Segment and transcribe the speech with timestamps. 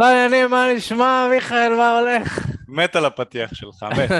[0.00, 2.46] בעניינים, מה נשמע, מיכאל, מה הולך?
[2.68, 4.10] מת על הפתיח שלך, מת.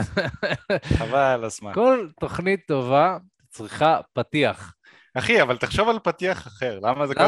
[0.98, 1.72] חבל על הזמן.
[1.74, 3.16] כל תוכנית טובה
[3.48, 4.74] צריכה פתיח.
[5.14, 7.14] אחי, אבל תחשוב על פתיח אחר, למה זה?
[7.14, 7.22] כל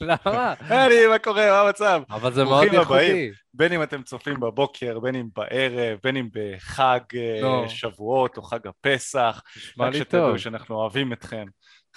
[0.00, 0.54] למה?
[0.70, 2.02] אני, מה קורה, מה המצב?
[2.10, 2.74] אבל זה מאוד.
[2.74, 3.30] איכותי.
[3.54, 7.68] בין אם אתם צופים בבוקר, בין אם בערב, בין אם בחג אה, נו.
[7.68, 10.38] שבועות או חג הפסח, נשמע רק לי שתדעו טוב.
[10.38, 11.44] שאנחנו אוהבים אתכם.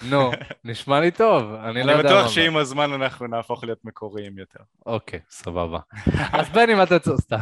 [0.02, 0.32] נו,
[0.64, 2.04] נשמע לי טוב, אני לא אני יודע מה.
[2.04, 4.60] בטוח שעם הזמן אנחנו נהפוך להיות מקוריים יותר.
[4.86, 5.80] אוקיי, סבבה.
[6.40, 7.38] אז בין אם אתה סתם.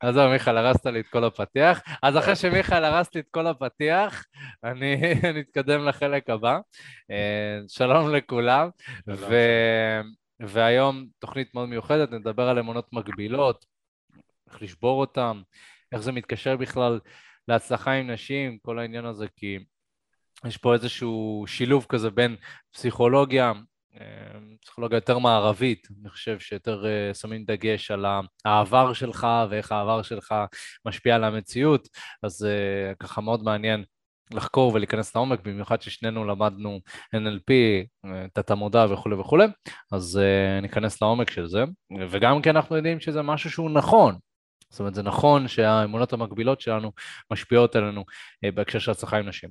[0.00, 1.82] עזוב, מיכאל, הרסת לי את כל הפתיח.
[2.02, 4.24] אז אחרי שמיכאל הרס לי את כל הפתיח,
[4.64, 4.96] אני
[5.38, 6.58] נתקדם לחלק הבא.
[7.10, 8.68] אה, שלום לכולם,
[10.40, 13.64] והיום תוכנית מאוד מיוחדת, נדבר על אמונות מגבילות,
[14.50, 15.40] איך לשבור אותן,
[15.92, 17.00] איך זה מתקשר בכלל
[17.48, 19.58] להצלחה עם נשים, כל העניין הזה, כי
[20.46, 22.36] יש פה איזשהו שילוב כזה בין
[22.72, 23.52] פסיכולוגיה,
[24.00, 28.06] אה, פסיכולוגיה יותר מערבית, אני חושב שיותר אה, שמים דגש על
[28.44, 30.34] העבר שלך ואיך העבר שלך
[30.86, 31.88] משפיע על המציאות,
[32.22, 33.84] אז אה, ככה מאוד מעניין
[34.34, 36.80] לחקור ולהיכנס לעומק, במיוחד ששנינו למדנו
[37.16, 37.52] NLP,
[38.04, 39.46] אה, תת-המודע וכולי וכולי,
[39.92, 40.20] אז
[40.62, 41.64] ניכנס לעומק של זה,
[42.10, 44.18] וגם כי אנחנו יודעים שזה משהו שהוא נכון.
[44.72, 46.92] זאת אומרת, זה נכון שהאמונות המגבילות שלנו
[47.30, 48.04] משפיעות עלינו
[48.44, 49.50] אה, בהקשר של הצלחה עם נשים.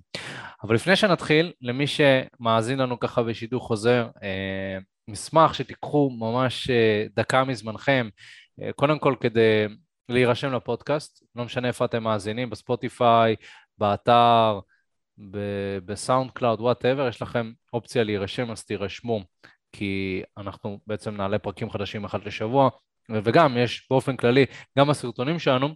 [0.63, 4.77] אבל לפני שנתחיל, למי שמאזין לנו ככה בשידור חוזר, אה,
[5.07, 8.09] נשמח שתיקחו ממש אה, דקה מזמנכם,
[8.75, 9.67] קודם כל כדי
[10.09, 13.35] להירשם לפודקאסט, לא משנה איפה אתם מאזינים, ב Spotify,
[13.77, 14.59] באתר,
[15.85, 19.21] ב SoundCloud, whatever, יש לכם אופציה להירשם, אז תירשמו,
[19.71, 22.69] כי אנחנו בעצם נעלה פרקים חדשים אחת לשבוע,
[23.23, 24.45] וגם יש באופן כללי,
[24.79, 25.75] גם הסרטונים שלנו,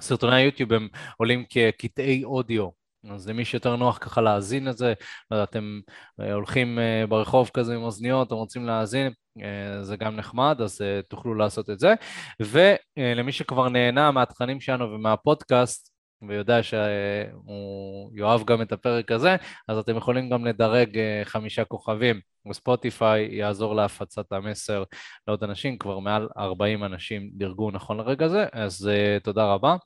[0.00, 2.68] סרטוני היוטיוב הם עולים כקטעי אודיו,
[3.10, 4.94] אז למי שיותר נוח ככה להאזין לזה,
[5.30, 5.80] לא יודע, אתם
[6.20, 10.80] אה, הולכים אה, ברחוב כזה עם אוזניות, אתם רוצים להאזין, אה, זה גם נחמד, אז
[11.08, 11.94] תוכלו לעשות את זה.
[12.40, 15.91] ולמי שכבר נהנה מהתכנים שלנו ומהפודקאסט,
[16.28, 19.36] ויודע שהוא יאהב גם את הפרק הזה,
[19.68, 22.20] אז אתם יכולים גם לדרג אה, חמישה כוכבים.
[22.48, 24.84] בספוטיפיי יעזור להפצת המסר
[25.28, 29.76] לעוד אנשים, כבר מעל 40 אנשים דירגו נכון לרגע זה, אז uh, תודה רבה.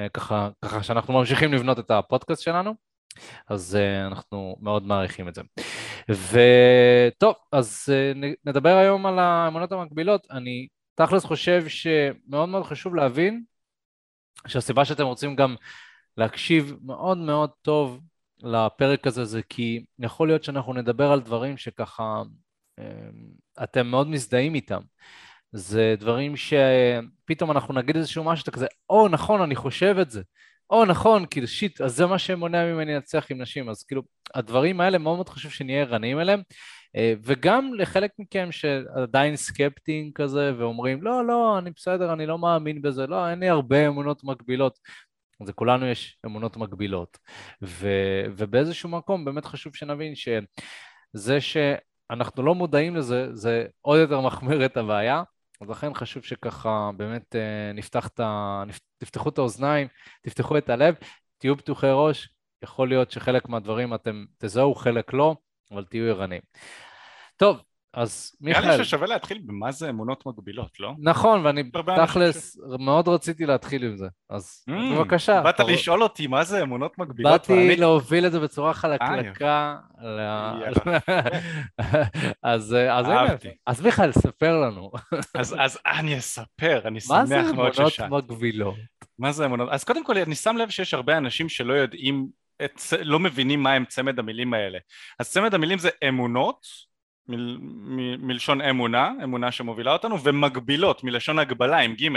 [0.00, 2.74] Uh, ככה, ככה שאנחנו ממשיכים לבנות את הפודקאסט שלנו,
[3.48, 5.42] אז uh, אנחנו מאוד מעריכים את זה.
[6.08, 10.26] וטוב, אז uh, נדבר היום על האמונות המקבילות.
[10.30, 13.42] אני תכלס חושב שמאוד מאוד חשוב להבין
[14.46, 15.56] שהסיבה שאתם רוצים גם
[16.16, 18.00] להקשיב מאוד מאוד טוב
[18.42, 22.22] לפרק הזה זה כי יכול להיות שאנחנו נדבר על דברים שככה
[22.78, 22.84] אה,
[23.62, 24.80] אתם מאוד מזדהים איתם.
[25.52, 30.22] זה דברים שפתאום אנחנו נגיד איזשהו משהו, אתה כזה, או נכון, אני חושב את זה.
[30.70, 33.68] או נכון, כאילו שיט, אז זה מה שמונע ממני להצליח עם נשים.
[33.68, 34.02] אז כאילו,
[34.34, 36.42] הדברים האלה מאוד מאוד חשוב שנהיה ערניים אליהם.
[36.96, 42.82] אה, וגם לחלק מכם שעדיין סקפטיים כזה, ואומרים, לא, לא, אני בסדר, אני לא מאמין
[42.82, 44.78] בזה, לא, אין לי הרבה אמונות מקבילות.
[45.40, 47.18] אז לכולנו יש אמונות מקבילות.
[47.62, 47.88] ו,
[48.36, 54.76] ובאיזשהו מקום באמת חשוב שנבין שזה שאנחנו לא מודעים לזה, זה עוד יותר מחמיר את
[54.76, 55.22] הבעיה.
[55.60, 58.62] אז לכן חשוב שככה באמת אה, נפתח את ה...
[58.98, 59.88] תפתחו את האוזניים,
[60.22, 60.94] תפתחו את הלב,
[61.38, 62.28] תהיו פתוחי ראש,
[62.62, 65.36] יכול להיות שחלק מהדברים אתם תזהו, חלק לא,
[65.72, 66.42] אבל תהיו ערניים.
[67.36, 67.62] טוב,
[67.94, 70.92] אז נראה מיכאל, לי ששווה להתחיל במה זה אמונות מגבילות, לא?
[70.98, 71.62] נכון, ואני
[71.96, 75.40] תכלס מאוד רציתי להתחיל עם זה, אז Mm, בבקשה.
[75.42, 79.76] באת לשאול אותי מה זה אמונות מגבילות, באתי ואני- להוביל את זה בצורה אה, חלקלקה.
[80.02, 80.80] ל-.
[82.42, 83.36] אז אז הנה.
[83.66, 84.90] אז מיכאל, ספר לנו,
[85.34, 88.10] אז אז אני אספר, אני מה זה שמח מאוד אמונות ששאלת.
[88.10, 88.74] מגבילות?
[89.18, 89.68] מה זה אמונות?
[89.72, 92.28] אז קודם כל אני שם לב שיש הרבה אנשים שלא יודעים,
[92.64, 94.78] את, לא מבינים מה הם צמד המילים האלה.
[95.18, 96.66] אז צמד המילים זה אמונות,
[97.30, 102.08] מל, מ, מלשון אמונה, אמונה שמובילה אותנו, ומגבילות, מלשון הגבלה עם ג'.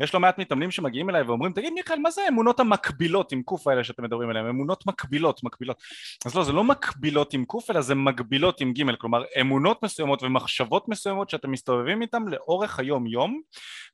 [0.00, 3.66] יש לא מעט מתאמנים שמגיעים אליי ואומרים, תגיד מיכאל, מה זה האמונות המקבילות עם קוף
[3.66, 4.46] האלה שאתם מדברים עליהן?
[4.46, 5.82] אמונות מקבילות, מקבילות.
[6.26, 10.22] אז לא, זה לא מקבילות עם קוף, אלא זה מגבילות עם ג', כלומר אמונות מסוימות
[10.22, 13.40] ומחשבות מסוימות שאתם מסתובבים איתן לאורך היום-יום,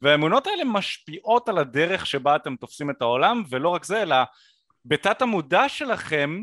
[0.03, 4.17] והאמונות האלה משפיעות על הדרך שבה אתם תופסים את העולם, ולא רק זה, אלא
[4.89, 6.41] בתת המודע שלכם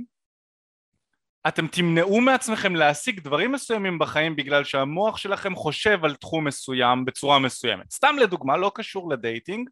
[1.47, 7.39] אתם תמנעו מעצמכם להשיג דברים מסוימים בחיים בגלל שהמוח שלכם חושב על תחום מסוים בצורה
[7.39, 7.91] מסוימת.
[7.91, 9.69] סתם לדוגמה, לא קשור לדייטינג,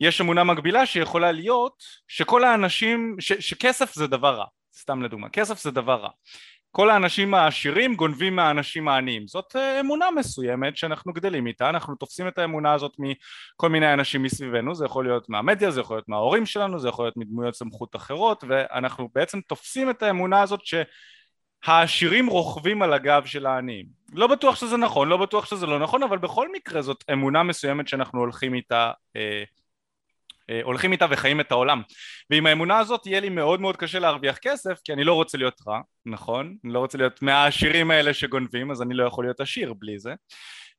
[0.00, 4.46] יש אמונה מקבילה שיכולה להיות שכל האנשים, ש, שכסף זה דבר רע,
[4.76, 6.10] סתם לדוגמה, כסף זה דבר רע.
[6.76, 9.26] כל האנשים העשירים גונבים מהאנשים העניים.
[9.26, 14.22] זאת אה, אמונה מסוימת שאנחנו גדלים איתה, אנחנו תופסים את האמונה הזאת מכל מיני אנשים
[14.22, 17.96] מסביבנו, זה יכול להיות מהמדיה, זה יכול להיות מההורים שלנו, זה יכול להיות מדמויות סמכות
[17.96, 20.60] אחרות, ואנחנו בעצם תופסים את האמונה הזאת
[21.64, 23.86] שהעשירים רוכבים על הגב של העניים.
[24.12, 27.88] לא בטוח שזה נכון, לא בטוח שזה לא נכון, אבל בכל מקרה זאת אמונה מסוימת
[27.88, 29.44] שאנחנו הולכים איתה אה,
[30.62, 31.82] הולכים איתה וחיים את העולם.
[32.30, 35.60] ועם האמונה הזאת יהיה לי מאוד מאוד קשה להרוויח כסף כי אני לא רוצה להיות
[35.66, 36.56] רע, נכון?
[36.64, 40.14] אני לא רוצה להיות מהעשירים האלה שגונבים אז אני לא יכול להיות עשיר בלי זה.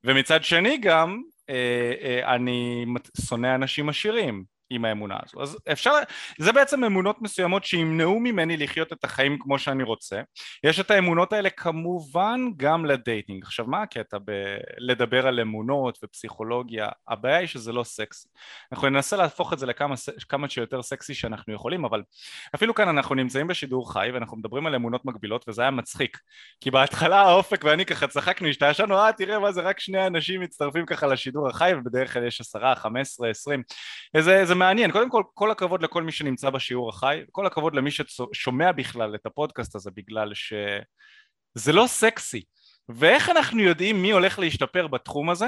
[0.04, 2.86] ומצד שני גם אה, אה, אני
[3.28, 5.42] שונא אנשים עשירים עם האמונה הזו.
[5.42, 5.92] אז אפשר,
[6.38, 10.22] זה בעצם אמונות מסוימות שימנעו ממני לחיות את החיים כמו שאני רוצה.
[10.64, 13.44] יש את האמונות האלה כמובן גם לדייטינג.
[13.44, 16.90] עכשיו מה הקטע בלדבר על אמונות ופסיכולוגיה?
[17.08, 18.28] הבעיה היא שזה לא סקסי.
[18.72, 22.04] אנחנו ננסה להפוך את זה לכמה שיותר סקסי שאנחנו יכולים, אבל
[22.56, 26.18] אפילו כאן אנחנו נמצאים בשידור חי ואנחנו מדברים על אמונות מקבילות וזה היה מצחיק.
[26.62, 30.86] כי בהתחלה האופק ואני ככה צחקנו, השתעשענו, אה תראה מה זה רק שני אנשים מצטרפים
[30.86, 33.64] ככה לשידור החי ובדרך כלל יש עשרה, חמש עשרה, עשרים.
[34.14, 38.72] איזה, מעניין, קודם כל כל הכבוד לכל מי שנמצא בשיעור החי, כל הכבוד למי ששומע
[38.72, 42.44] בכלל את הפודקאסט הזה בגלל שזה לא סקסי.
[42.90, 45.48] ואיך אנחנו יודעים מי הולך להשתפר בתחום הזה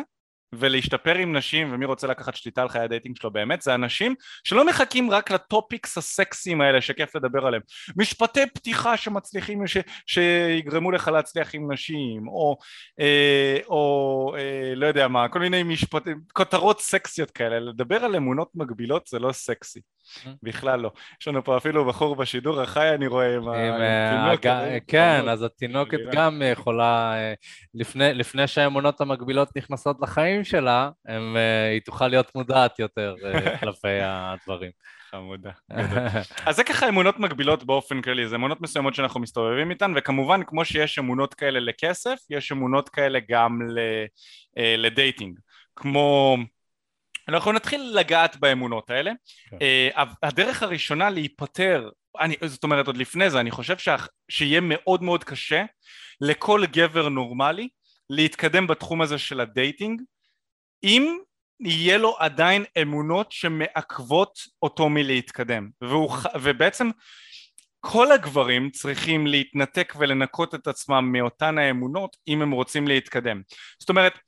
[0.55, 4.15] ולהשתפר עם נשים ומי רוצה לקחת שליטה על חיי ה dating שלו באמת זה אנשים
[4.43, 7.61] שלא מחכים רק ל topics הסקסיים האלה שכיף לדבר עליהם.
[7.97, 12.57] משפטי פתיחה שמצליחים ש, שיגרמו לך להצליח עם נשים או,
[12.99, 17.59] אה, או אה, לא יודע מה כל מיני משפטים כותרות סקסיות כאלה.
[17.59, 19.81] לדבר על אמונות מגבילות זה לא סקסי
[20.43, 20.91] בכלל לא.
[21.21, 24.45] יש לנו פה אפילו בחור בשידור החי, אני רואה, עם התינוקת.
[24.45, 27.33] אה, כן, אז התינוקת גם יכולה, אה,
[28.13, 33.15] לפני שהאמונות המקבילות נכנסות לחיים שלה, אה, היא תוכל להיות מודעת יותר
[33.59, 34.71] כלפי הדברים.
[35.11, 35.51] חמודה.
[36.45, 40.65] אז זה ככה אמונות מקבילות באופן כללי, זה אמונות מסוימות שאנחנו מסתובבים איתן, וכמובן כמו
[40.65, 43.59] שיש אמונות כאלה לכסף, יש אמונות כאלה גם
[44.77, 45.39] לדייטינג.
[45.75, 46.37] כמו
[47.29, 49.11] אנחנו נתחיל לגעת באמונות האלה.
[49.49, 49.57] כן.
[49.57, 51.89] Uh, הדרך הראשונה להיפטר,
[52.19, 53.89] אני, זאת אומרת עוד לפני זה, אני חושב ש,
[54.31, 55.63] שיהיה מאוד מאוד קשה
[56.21, 57.69] לכל גבר נורמלי
[58.09, 60.01] להתקדם בתחום הזה של הדייטינג,
[60.83, 61.17] אם
[61.59, 65.69] יהיה לו עדיין אמונות שמעכבות אותו מלהתקדם.
[65.81, 66.89] והוא, ובעצם
[67.79, 73.41] כל הגברים צריכים להתנתק ולנקות את עצמם מאותן האמונות אם הם רוצים להתקדם.
[73.79, 74.19] זאת אומרת,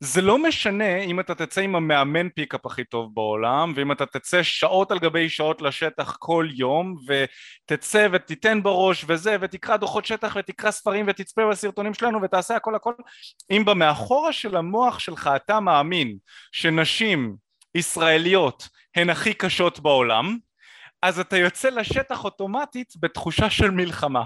[0.00, 4.42] זה לא משנה אם אתה תצא עם המאמן פיקאפ הכי טוב בעולם ואם אתה תצא
[4.42, 10.70] שעות על גבי שעות לשטח כל יום ותצא ותיתן בראש וזה ותקרא דוחות שטח ותקרא
[10.70, 12.92] ספרים ותצפה בסרטונים שלנו ותעשה הכל הכל.
[13.50, 16.16] אם במאחורה של המוח שלך אתה מאמין
[16.52, 17.36] שנשים
[17.74, 20.38] ישראליות הן הכי קשות בעולם
[21.02, 24.24] אז אתה יוצא לשטח אוטומטית בתחושה של מלחמה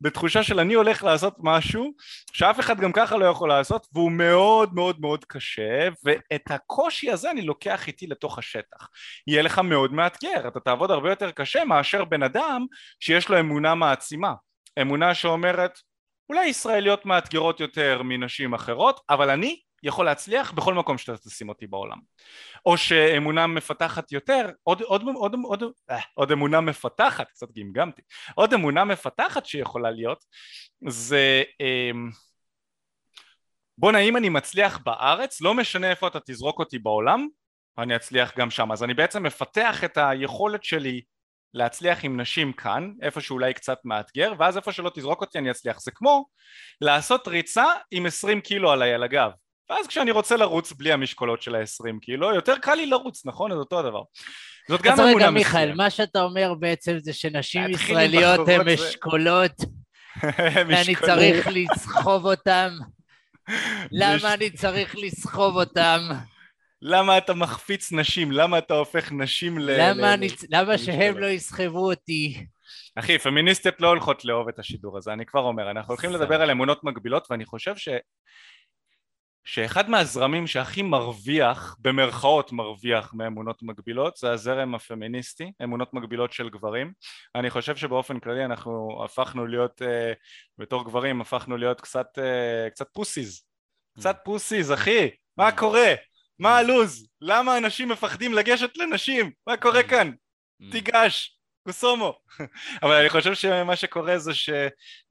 [0.00, 1.92] בתחושה של אני הולך לעשות משהו
[2.32, 7.30] שאף אחד גם ככה לא יכול לעשות והוא מאוד מאוד מאוד קשה ואת הקושי הזה
[7.30, 8.88] אני לוקח איתי לתוך השטח.
[9.26, 12.66] יהיה לך מאוד מאתגר אתה תעבוד הרבה יותר קשה מאשר בן אדם
[13.00, 14.32] שיש לו אמונה מעצימה.
[14.80, 15.78] אמונה שאומרת
[16.28, 21.66] אולי ישראליות מאתגרות יותר מנשים אחרות אבל אני יכול להצליח בכל מקום שאתה תשים אותי
[21.66, 21.98] בעולם
[22.66, 28.02] או שאמונה מפתחת יותר עוד, עוד, עוד, עוד, אה, עוד אמונה מפתחת קצת גמגמתי
[28.34, 30.24] עוד אמונה מפתחת שיכולה להיות
[30.88, 31.90] זה אה,
[33.78, 37.28] בואנה אם אני מצליח בארץ לא משנה איפה אתה תזרוק אותי בעולם
[37.78, 41.00] אני אצליח גם שם אז אני בעצם מפתח את היכולת שלי
[41.54, 45.80] להצליח עם נשים כאן, איפה שאולי קצת מאתגר, ואז איפה שלא תזרוק אותי אני אצליח.
[45.80, 46.26] זה כמו
[46.80, 49.30] לעשות ריצה עם 20 קילו עליי על הגב.
[49.70, 53.50] ואז כשאני רוצה לרוץ בלי המשקולות של ה-20 קילו, יותר קל לי לרוץ, נכון?
[53.50, 54.02] זה אותו הדבר.
[54.68, 55.22] זאת גם אמונה מסוימת.
[55.22, 59.52] אז רגע, מיכאל, מה שאתה אומר בעצם זה שנשים ישראליות הן אשכולות,
[60.68, 62.70] ואני צריך לסחוב אותם.
[64.00, 66.00] למה אני צריך לסחוב אותם?
[66.82, 68.32] למה אתה מחפיץ נשים?
[68.32, 69.70] למה אתה הופך נשים ל...
[69.78, 70.28] למה, אני...
[70.50, 72.46] למה שהם לא יסחבו אותי?
[72.96, 76.50] אחי, פמיניסטיות לא הולכות לאהוב את השידור הזה, אני כבר אומר, אנחנו הולכים לדבר על
[76.50, 77.88] אמונות מגבילות ואני חושב ש...
[79.44, 86.92] שאחד מהזרמים שהכי מרוויח, במרכאות מרוויח מאמונות מגבילות, זה הזרם הפמיניסטי, אמונות מגבילות של גברים.
[87.34, 89.84] אני חושב שבאופן כללי אנחנו הפכנו להיות, uh,
[90.58, 93.42] בתור גברים הפכנו להיות קצת, uh, קצת פוסיז.
[93.98, 94.24] קצת mm.
[94.24, 95.56] פוסיז, אחי, מה mm.
[95.58, 95.94] קורה?
[96.38, 97.08] מה הלו"ז?
[97.20, 99.30] למה אנשים מפחדים לגשת לנשים?
[99.46, 99.88] מה קורה mm.
[99.88, 100.10] כאן?
[100.70, 101.39] תיגש,
[101.70, 102.18] קוסומו.
[102.82, 104.50] אבל אני חושב שמה שקורה זה ש,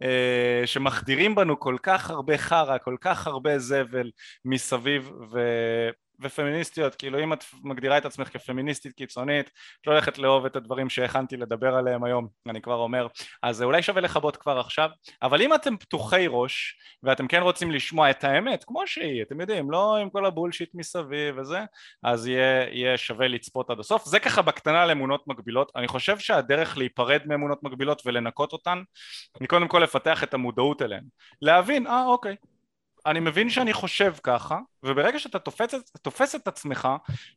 [0.04, 4.12] אה, שמחדירים בנו כל כך הרבה חרא, כל כך הרבה זבל
[4.46, 5.39] מסביב ו...
[6.22, 10.90] ופמיניסטיות, כאילו אם את מגדירה את עצמך כפמיניסטית קיצונית, את לא הולכת לאהוב את הדברים
[10.90, 13.08] שהכנתי לדבר עליהם היום, אני כבר אומר,
[13.44, 14.90] אז אולי שווה לכבות כבר עכשיו,
[15.22, 19.72] אבל אם אתם פתוחי ראש, ואתם כן רוצים לשמוע את האמת, כמו שהיא, אתם יודעים,
[19.72, 21.60] לא עם כל הבולשיט מסביב וזה,
[22.04, 24.06] אז יהיה, יהיה שווה לצפות עד הסוף.
[24.06, 28.82] זה ככה בקטנה על אמונות מגבילות, אני חושב שהדרך להיפרד מאמונות מגבילות ולנקות אותן,
[29.40, 31.04] היא קודם כל לפתח את המודעות אליהן,
[31.42, 32.36] להבין, אה אוקיי,
[33.06, 36.88] אני מבין שאני חושב ככה, וברגע שאתה תופס, תופס את עצמך,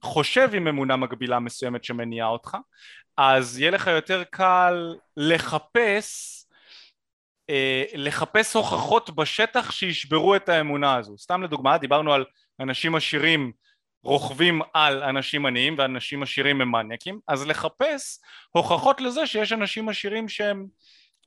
[0.02, 2.57] חושב עם אמונה מגבילה מסוימת שמניעה אותך,
[3.16, 6.38] אז יהיה לך יותר קל לחפש
[7.50, 11.19] אה, לחפש הוכחות בשטח שישברו את האמונה הזו.
[11.19, 12.25] סתם לדוגמה, דיברנו על
[12.61, 13.52] אנשים עשירים
[14.04, 20.28] רוכבים על אנשים עניים ואנשים עשירים הם מניאקים, אז לחפש הוכחות לזה שיש אנשים עשירים
[20.28, 20.66] שהם,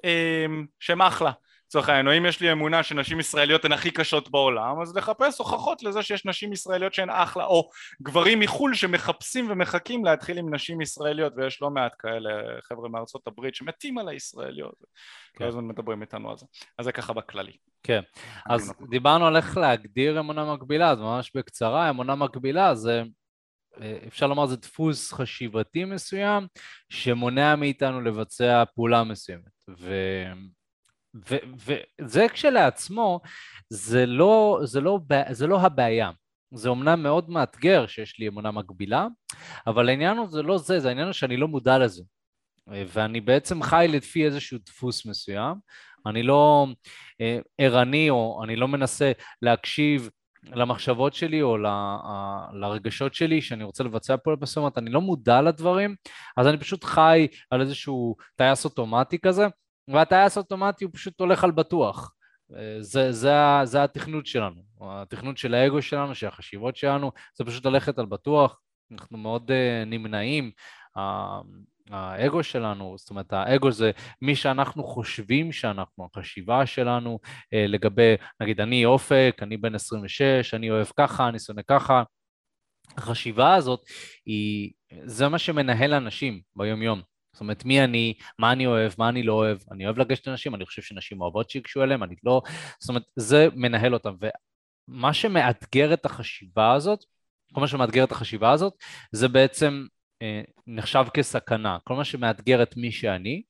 [0.06, 0.46] אה,
[0.80, 1.32] שהם אחלה.
[1.76, 5.84] לצורך העניין, אם יש לי אמונה שנשים ישראליות הן הכי קשות בעולם, אז לחפש הוכחות
[5.84, 7.70] לזה שיש נשים ישראליות שהן אחלה, או
[8.02, 13.56] גברים מחו"ל שמחפשים ומחכים להתחיל עם נשים ישראליות, ויש לא מעט כאלה חבר'ה מארצות הברית
[13.56, 15.38] שמתים על הישראליות, כן.
[15.38, 16.46] כל הזמן מדברים איתנו על זה.
[16.80, 17.58] אז זה ככה בכללי.
[17.84, 18.02] כן,
[18.50, 23.04] אז דיברנו על איך להגדיר אמונה מקבילה, אז ממש בקצרה, אמונה מקבילה זה
[23.82, 26.48] אה, אפשר לומר זה דפוס חשיבתי מסוים
[26.90, 29.56] שמונע מאיתנו לבצע פעולה מסוימת.
[29.80, 29.94] ו...
[31.66, 33.20] וזה כשלעצמו,
[33.70, 35.00] זה לא, זה, לא,
[35.32, 36.12] זה לא הבעיה.
[36.54, 39.08] זה אומנם מאוד מאתגר שיש לי אמונה מקבילה,
[39.68, 42.04] אבל העניין הוא זה לא זה, זה העניין הוא שאני לא מודע לזה.
[42.68, 45.56] ואני בעצם חי לפי איזשהו דפוס מסוים,
[46.06, 46.68] אני לא
[47.22, 50.10] אה, ערני או אני לא מנסה להקשיב
[50.44, 51.66] למחשבות שלי או ל,
[52.54, 55.96] לרגשות שלי שאני רוצה לבצע פעולה מסוימת, אני לא מודע לדברים,
[56.38, 59.48] אז אני פשוט חי על איזשהו טייס אוטומטי כזה,
[59.88, 62.16] והטייס אוטומטי הוא פשוט הולך על בטוח.
[62.56, 67.66] אה, זה, זה, זה התכנות שלנו, התכנות של האגו שלנו, של החשיבות שלנו, זה פשוט
[67.66, 68.60] ללכת על בטוח,
[68.92, 70.52] אנחנו מאוד uh, נמנעים,
[71.90, 78.62] האגו שלנו, זאת אומרת האגו זה מי שאנחנו חושבים שאנחנו, החשיבה שלנו uh, לגבי, נגיד
[78.62, 82.04] אני אופק, אני בן 26, אני אוהב ככה, אני שונא ככה,
[82.98, 83.82] החשיבה הזאת
[84.26, 84.72] היא,
[85.06, 87.15] זה מה שמנהל אנשים ביום יום.
[87.36, 90.56] זאת אומרת, מי אני, מה אני אוהב, מה אני לא אוהב, אני אוהב לגשת לנשים,
[90.56, 92.42] אני חושב שנשים אוהבות שיגשו אליהם, אני לא,
[92.80, 94.14] זאת אומרת, זה מנהל אותם.
[94.88, 97.06] ומה שמאתגר את החשיבה הזאת,
[97.54, 98.74] כל מה שמאתגר את החשיבה הזאת,
[99.12, 99.86] זה בעצם
[100.22, 101.78] אה, נחשב כסכנה.
[101.84, 103.42] כל מה שמאתגר את מי שאני,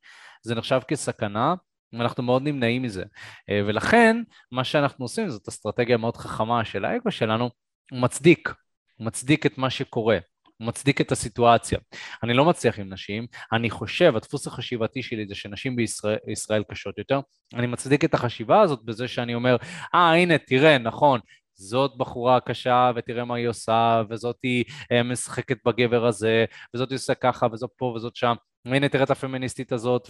[0.43, 1.55] זה נחשב כסכנה,
[1.93, 3.03] ואנחנו מאוד נמנעים מזה.
[3.49, 4.17] אה, ולכן,
[4.51, 7.49] מה שאנחנו עושים, זאת אסטרטגיה מאוד חכמה של האגו שלנו,
[7.91, 8.53] הוא מצדיק,
[8.95, 10.17] הוא מצדיק את מה שקורה.
[10.59, 11.79] מצדיק את הסיטואציה.
[12.23, 17.19] אני לא מצליח עם נשים, אני חושב, הדפוס החשיבתי שלי זה שנשים בישראל קשות יותר,
[17.53, 19.55] אני מצדיק את החשיבה הזאת בזה שאני אומר,
[19.95, 21.19] אה, ah, הנה, תראה, נכון,
[21.55, 26.95] זאת בחורה קשה ותראה מה היא עושה, וזאת היא אה, משחקת בגבר הזה, וזאת היא
[26.95, 28.35] עושה ככה, וזאת פה וזאת שם.
[28.65, 30.09] והנה תראה את הפמיניסטית הזאת,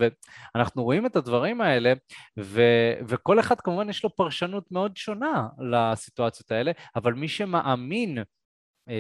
[0.56, 1.94] ואנחנו רואים את הדברים האלה,
[2.40, 2.62] ו,
[3.08, 8.18] וכל אחד כמובן יש לו פרשנות מאוד שונה לסיטואציות האלה, אבל מי שמאמין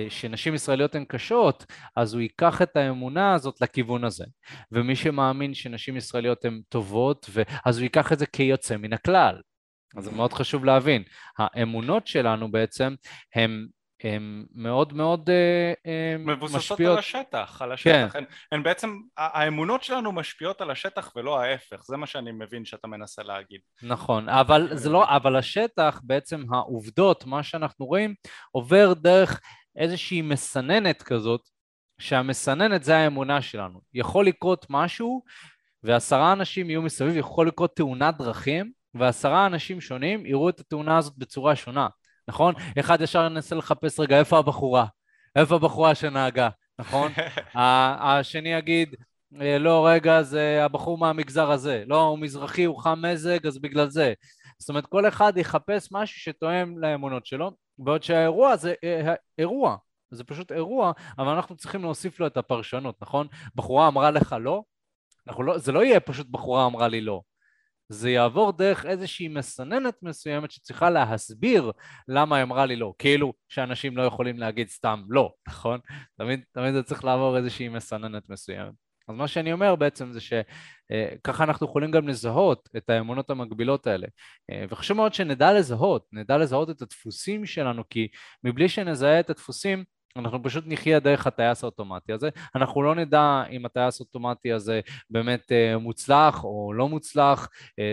[0.10, 1.66] שנשים ישראליות הן קשות,
[1.96, 4.26] אז הוא ייקח את האמונה הזאת לכיוון הזה.
[4.72, 7.30] ומי שמאמין שנשים ישראליות הן טובות,
[7.66, 9.42] אז הוא ייקח את זה כיוצא מן הכלל.
[9.98, 11.04] אז זה מאוד חשוב להבין.
[11.38, 12.96] האמונות שלנו בעצם
[13.36, 13.68] הן
[14.04, 16.94] הן מאוד מאוד אה, אה, מבוססות משפיעות.
[16.94, 18.10] על השטח, על השטח.
[18.14, 18.18] כן.
[18.18, 22.88] הן, הן בעצם, האמונות שלנו משפיעות על השטח ולא ההפך, זה מה שאני מבין שאתה
[22.88, 23.62] מנסה להגיד.
[23.84, 28.14] נכון, אבל זה לא, אבל השטח, בעצם העובדות, מה שאנחנו רואים,
[28.52, 29.40] עובר דרך
[29.76, 31.42] איזושהי מסננת כזאת,
[32.00, 33.82] שהמסננת זה האמונה שלנו.
[33.94, 35.24] יכול לקרות משהו
[35.84, 41.14] ועשרה אנשים יהיו מסביב, יכול לקרות תאונת דרכים, ועשרה אנשים שונים יראו את התאונה הזאת
[41.18, 41.88] בצורה שונה,
[42.28, 42.54] נכון?
[42.80, 44.86] אחד ישר ינסה לחפש רגע איפה הבחורה,
[45.36, 47.12] איפה הבחורה שנהגה, נכון?
[47.56, 48.96] השני יגיד,
[49.42, 53.90] אה, לא, רגע, זה הבחור מהמגזר הזה, לא, הוא מזרחי, הוא חם מזג, אז בגלל
[53.90, 54.14] זה.
[54.60, 59.78] זאת אומרת, כל אחד יחפש משהו שתואם לאמונות שלו, בעוד שהאירוע זה אה, אירוע,
[60.12, 63.28] זה פשוט אירוע, אבל אנחנו צריכים להוסיף לו את הפרשנות, נכון?
[63.56, 64.64] בחורה אמרה לך לא,
[65.40, 67.22] לא זה לא יהיה פשוט בחורה אמרה לי לא.
[67.90, 71.72] זה יעבור דרך איזושהי מסננת מסוימת שצריכה להסביר
[72.08, 72.94] למה היא אמרה לי לא.
[73.00, 75.80] כאילו שאנשים לא יכולים להגיד סתם לא, נכון?
[76.18, 78.85] תמיד, תמיד זה צריך לעבור איזושהי מסננת מסוימת.
[79.08, 83.88] אז מה שאני אומר בעצם זה שככה אה, אנחנו יכולים גם לזהות את האמונות המקבילות
[83.88, 84.08] האלה.
[84.52, 88.08] אה, וחשוב מאוד שנדע לזהות, נדע לזהות את הדפוסים שלנו, כי
[88.44, 89.84] מבלי שנזהה את הדפוסים,
[90.18, 95.52] אנחנו פשוט נחיה דרך הטייס האוטומטי הזה, אנחנו לא נדע אם הטייס האוטומטי הזה באמת
[95.52, 97.50] אה, מוצלח או לא מוצלח,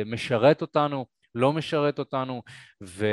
[0.07, 2.43] משרת אותנו, לא משרת אותנו,
[2.85, 3.07] ו,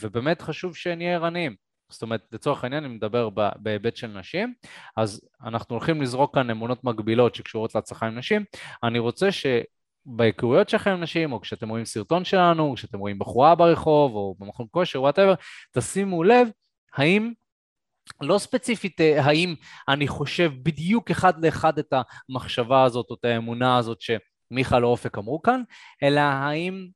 [0.00, 1.63] ובאמת חשוב שנהיה ערניים.
[1.88, 4.54] זאת אומרת, לצורך העניין, אני מדבר בהיבט של נשים,
[4.96, 8.44] אז אנחנו הולכים לזרוק כאן אמונות מגבילות שקשורות להצלחה עם נשים.
[8.82, 9.46] אני רוצה ש...
[10.06, 14.34] בהיכרויות שלכם עם נשים, או כשאתם רואים סרטון שלנו, או כשאתם רואים בחורה ברחוב, או
[14.38, 15.34] במכון כושר, וואטאבר,
[15.72, 16.48] תשימו לב
[16.94, 17.32] האם,
[18.20, 19.54] לא ספציפית האם
[19.88, 21.92] אני חושב בדיוק אחד לאחד את
[22.28, 25.62] המחשבה הזאת, או את האמונה הזאת שמיכל אופק אמרו כאן,
[26.02, 26.88] אלא האם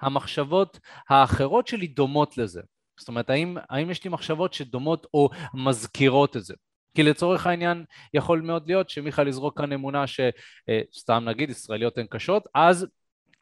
[0.00, 0.78] המחשבות
[1.08, 2.60] האחרות שלי דומות לזה.
[3.00, 6.54] זאת אומרת, האם, האם יש לי מחשבות שדומות או מזכירות את זה?
[6.94, 12.06] כי לצורך העניין יכול מאוד להיות שמיכאל יזרוק כאן אמונה שסתם אה, נגיד ישראליות הן
[12.10, 12.86] קשות, אז,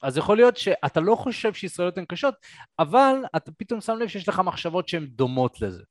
[0.02, 2.34] אז יכול להיות שאתה לא חושב שישראליות הן קשות,
[2.78, 5.82] אבל אתה פתאום שם לב שיש לך מחשבות שהן דומות לזה.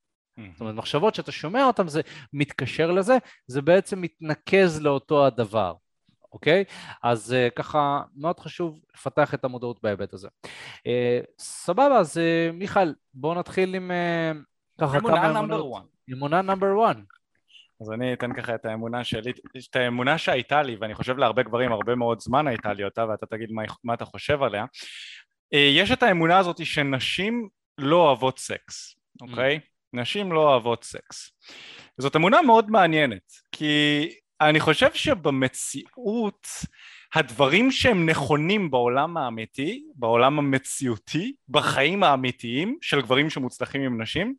[0.51, 2.01] זאת אומרת, מחשבות שאתה שומע אותן זה
[2.33, 5.73] מתקשר לזה, זה בעצם מתנקז לאותו הדבר.
[6.33, 6.63] אוקיי?
[7.03, 10.27] אז אה, ככה מאוד חשוב לפתח את המודעות בהיבט הזה.
[10.77, 10.81] אה,
[11.39, 14.37] סבבה, אז אה, מיכאל, בואו נתחיל עם אה,
[14.81, 15.49] ככה אמונה כמה אמונות.
[15.49, 15.85] אמונה number 1.
[16.13, 16.97] אמונה number 1.
[17.81, 19.31] אז אני אתן ככה את האמונה שלי,
[19.69, 23.25] את האמונה שהייתה לי, ואני חושב להרבה גברים הרבה מאוד זמן הייתה לי אותה, ואתה
[23.25, 24.65] תגיד מה, מה אתה חושב עליה.
[25.51, 29.59] יש את האמונה הזאת שנשים לא אוהבות סקס, אוקיי?
[29.63, 29.77] אמ.
[29.93, 31.31] נשים לא אוהבות סקס.
[31.97, 34.09] זאת אמונה מאוד מעניינת, כי
[34.41, 36.47] אני חושב שבמציאות
[37.15, 44.35] הדברים שהם נכונים בעולם האמיתי, בעולם המציאותי, בחיים האמיתיים של גברים שמוצלחים עם נשים,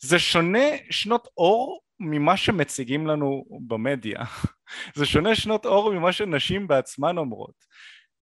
[0.00, 4.18] זה שונה שנות אור ממה שמציגים לנו במדיה.
[4.96, 7.68] זה שונה שנות אור ממה שנשים בעצמן אומרות.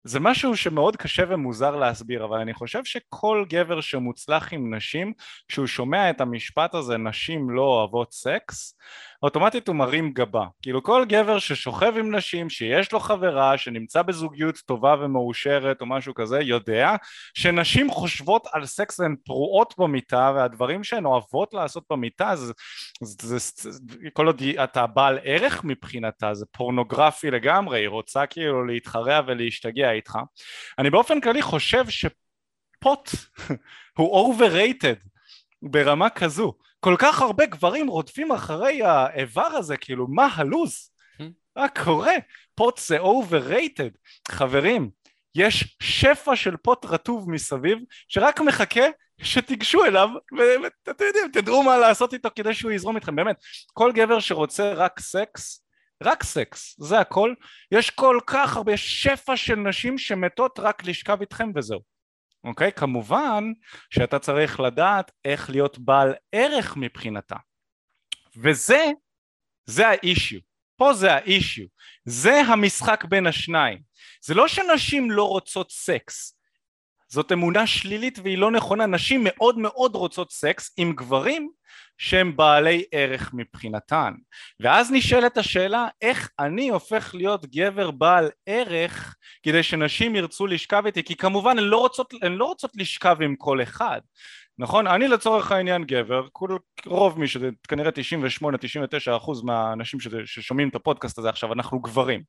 [0.04, 5.12] זה משהו שמאוד קשה ומוזר להסביר, אבל אני חושב שכל גבר שמוצלח עם נשים,
[5.48, 8.78] כשהוא שומע את המשפט הזה, נשים לא אוהבות סקס,
[9.22, 10.46] אוטומטית הוא מרים גבה.
[10.62, 16.14] כאילו כל גבר ששוכב עם נשים, שיש לו חברה, שנמצא בזוגיות טובה ומאושרת או משהו
[16.14, 16.96] כזה, יודע
[17.34, 22.52] שנשים חושבות על סקס והן פרועות במיטה, והדברים שהן אוהבות לעשות במיטה, זה,
[23.02, 23.80] זה, זה, זה
[24.12, 30.18] כל עוד אתה בעל ערך מבחינתה, זה פורנוגרפי לגמרי, היא רוצה כאילו להתחרע ולהשתגע איתך.
[30.78, 33.10] אני באופן כללי חושב שפוט
[33.98, 35.08] הוא overrated
[35.62, 36.52] ברמה כזו.
[36.84, 40.90] כל כך הרבה גברים רודפים אחרי האיבר הזה, כאילו מה הלו"ז?
[41.56, 42.14] מה קורה?
[42.54, 43.96] פוט זה overrated.
[44.28, 44.90] חברים,
[45.34, 48.84] יש שפע של פוט רטוב מסביב, שרק מחכה
[49.22, 50.08] שתיגשו אליו,
[50.62, 53.16] ואתם יודעים, תדעו מה לעשות איתו כדי שהוא יזרום איתכם.
[53.16, 53.36] באמת,
[53.72, 55.64] כל גבר שרוצה רק סקס,
[56.02, 57.34] רק סקס, זה הכל.
[57.72, 61.91] יש כל כך הרבה, שפע של נשים שמתות רק לשכב איתכם וזהו.
[62.44, 62.72] אוקיי?
[62.72, 63.44] כמובן
[63.90, 67.36] שאתה צריך לדעת איך להיות בעל ערך מבחינתה.
[68.36, 68.90] וזה,
[69.66, 70.40] זה האישיו.
[70.76, 71.66] פה זה האישיו.
[72.04, 73.82] זה המשחק בין השניים.
[74.22, 76.38] זה לא שנשים לא רוצות סקס.
[77.12, 78.86] זאת אמונה שלילית והיא לא נכונה.
[78.86, 81.50] נשים מאוד מאוד רוצות סקס עם גברים
[81.98, 84.12] שהם בעלי ערך מבחינתן.
[84.60, 91.02] ואז נשאלת השאלה איך אני הופך להיות גבר בעל ערך כדי שנשים ירצו לשכב איתי,
[91.02, 94.00] כי כמובן הן לא רוצות, הן לא רוצות לשכב עם כל אחד.
[94.58, 94.86] נכון?
[94.86, 101.18] אני לצורך העניין גבר, כול, רוב מי שזה כנראה 98-99 אחוז מהאנשים ששומעים את הפודקאסט
[101.18, 102.22] הזה עכשיו אנחנו גברים.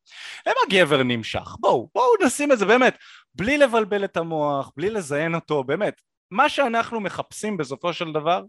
[0.48, 1.56] למה גבר נמשך?
[1.60, 2.98] בואו, בואו נשים את זה באמת,
[3.36, 6.02] בלי לבלבל את המוח, בלי לזיין אותו, באמת.
[6.32, 8.44] מה שאנחנו מחפשים בסופו של דבר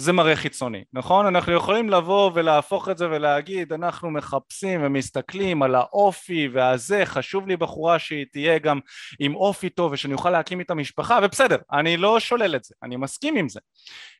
[0.00, 1.26] זה מראה חיצוני, נכון?
[1.26, 7.56] אנחנו יכולים לבוא ולהפוך את זה ולהגיד אנחנו מחפשים ומסתכלים על האופי והזה, חשוב לי
[7.56, 8.80] בחורה שהיא תהיה גם
[9.20, 12.96] עם אופי טוב ושאני אוכל להקים איתה משפחה ובסדר, אני לא שולל את זה, אני
[12.96, 13.60] מסכים עם זה.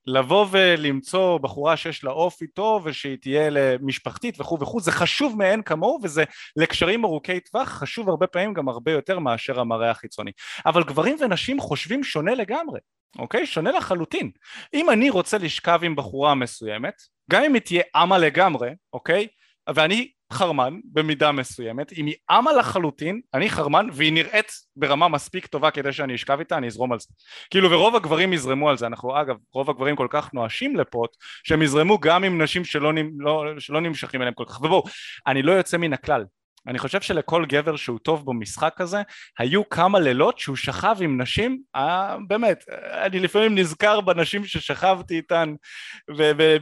[0.07, 5.63] לבוא ולמצוא בחורה שיש לה אופי טוב ושהיא תהיה למשפחתית וכו' וכו', זה חשוב מאין
[5.63, 6.25] כמוהו וזה
[6.57, 10.31] לקשרים ארוכי טווח חשוב הרבה פעמים גם הרבה יותר מאשר המראה החיצוני.
[10.67, 12.79] אבל גברים ונשים חושבים שונה לגמרי.
[13.19, 13.47] אוקיי?
[13.47, 14.31] שונה לחלוטין.
[14.75, 16.95] אם אני רוצה לשכב עם בחורה מסוימת,
[17.31, 19.27] גם אם היא תהיה אמה לגמרי, אוקיי?
[19.75, 25.71] ואני חרמן במידה מסוימת, אם היא אמה לחלוטין, אני חרמן והיא נראית ברמה מספיק טובה
[25.71, 27.07] כדי שאני אשכב איתה, אני אזרום על זה.
[27.51, 31.63] כאילו ורוב הגברים יזרמו על זה, אנחנו אגב, רוב הגברים כל כך נואשים לפוט, שהם
[31.63, 34.61] יזרמו גם עם נשים שלא, לא, שלא נמשכים אליהם כל כך.
[34.61, 34.85] ובואו,
[35.27, 36.25] אני לא יוצא מן הכלל,
[36.69, 39.03] אני חושב שלכל גבר שהוא טוב במשחק הזה
[39.39, 42.65] היו כמה לילות שהוא שכב עם נשים, אה, באמת,
[43.05, 45.55] אני לפעמים נזכר בנשים ששכבתי איתן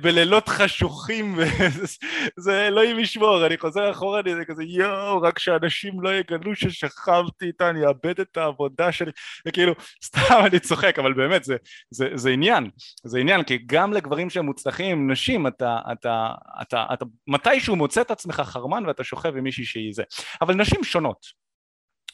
[0.01, 1.39] בלילות חשוכים,
[2.45, 7.65] זה אלוהים ישמור, אני חוזר אחורה, אני כזה יואו, רק שאנשים לא יגלו ששכבתי איתן,
[7.65, 9.11] אני אאבד את העבודה שלי,
[9.49, 9.73] וכאילו,
[10.07, 11.57] סתם אני צוחק, אבל באמת זה,
[11.91, 12.71] זה, זה עניין,
[13.05, 16.29] זה עניין, כי גם לגברים שהם מוצלחים, נשים, אתה, אתה,
[16.63, 20.03] אתה, אתה, אתה מתישהו מוצא את עצמך חרמן ואתה שוכב עם מישהי שהיא זה.
[20.41, 21.47] אבל נשים שונות.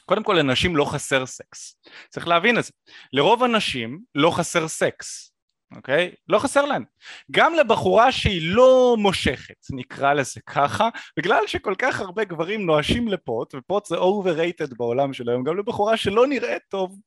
[0.07, 1.77] קודם כל לנשים לא חסר סקס,
[2.09, 2.73] צריך להבין את זה.
[3.13, 5.33] לרוב הנשים לא חסר סקס,
[5.77, 6.15] אוקיי?
[6.29, 6.85] לא חסר להן.
[7.31, 13.55] גם לבחורה שהיא לא מושכת, נקרא לזה ככה, בגלל שכל כך הרבה גברים נואשים לפוט,
[13.55, 16.99] ופוט זה overrated בעולם של היום, גם לבחורה שלא נראית טוב,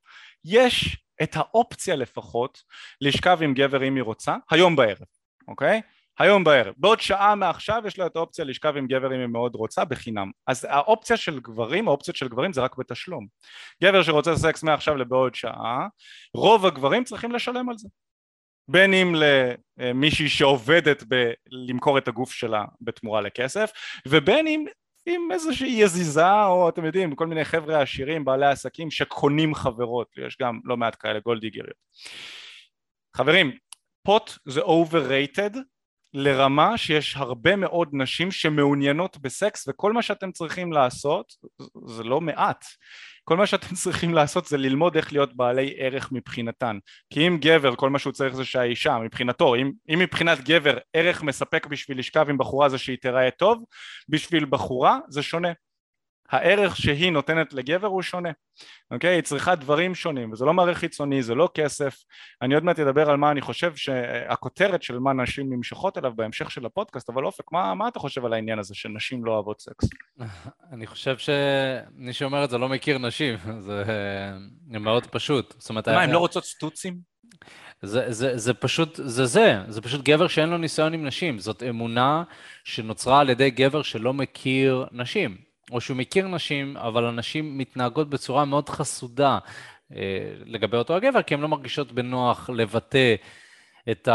[0.45, 2.63] יש את האופציה לפחות
[3.01, 5.07] לשכב עם גבר אם היא רוצה, היום בערב,
[5.47, 5.81] אוקיי?
[6.19, 6.73] היום בערב.
[6.77, 10.31] בעוד שעה מעכשיו יש לה את האופציה לשכב עם גבר אם היא מאוד רוצה בחינם.
[10.47, 13.27] אז האופציה של גברים, האופציות של גברים זה רק בתשלום.
[13.83, 15.87] גבר שרוצה סקס מעכשיו לבעוד שעה,
[16.33, 17.87] רוב הגברים צריכים לשלם על זה.
[18.67, 19.15] בין אם
[19.77, 23.71] למישהי שעובדת בלמכור את הגוף שלה בתמורה לכסף,
[24.07, 24.65] ובין אם
[25.05, 30.37] עם איזושהי יזיזה, או אתם יודעים, כל מיני חבר'ה עשירים, בעלי עסקים שקונים חברות, יש
[30.41, 31.77] גם לא מעט כאלה גולדיגריות.
[33.15, 33.51] חברים,
[34.03, 35.57] פוט זה overrated
[36.15, 41.33] לרמה שיש הרבה מאוד נשים שמעוניינות בסקס וכל מה שאתם צריכים לעשות
[41.85, 42.65] זה לא מעט
[43.25, 46.77] כל מה שאתם צריכים לעשות זה ללמוד איך להיות בעלי ערך מבחינתן.
[47.09, 51.23] כי אם גבר כל מה שהוא צריך זה שהאישה מבחינתו אם, אם מבחינת גבר ערך
[51.23, 53.63] מספק בשביל לשכב עם בחורה זה שהיא תיראה טוב
[54.09, 55.49] בשביל בחורה זה שונה
[56.29, 58.29] הערך שהיא נותנת לגבר הוא שונה,
[58.91, 59.15] אוקיי?
[59.15, 62.03] היא צריכה דברים שונים, וזה לא מראה חיצוני, זה לא כסף.
[62.41, 66.51] אני עוד מעט אדבר על מה אני חושב שהכותרת של מה נשים נמשכות אליו בהמשך
[66.51, 69.89] של הפודקאסט, אבל אופק, מה, מה אתה חושב על העניין הזה שנשים לא אוהבות סקס?
[70.73, 73.35] אני חושב שמי שאומר את זה לא מכיר נשים,
[73.67, 73.83] זה
[74.79, 75.53] מאוד פשוט.
[75.57, 75.87] זאת אומרת...
[75.87, 77.15] מה, הן לא רוצות סטוצים?
[77.81, 81.63] זה, זה, זה פשוט, זה זה, זה פשוט גבר שאין לו ניסיון עם נשים, זאת
[81.63, 82.23] אמונה
[82.63, 85.44] שנוצרה על ידי גבר שלא מכיר נשים.
[85.71, 89.39] או שהוא מכיר נשים, אבל הנשים מתנהגות בצורה מאוד חסודה
[89.95, 93.15] אה, לגבי אותו הגבר, כי הן לא מרגישות בנוח לבטא
[93.91, 94.09] את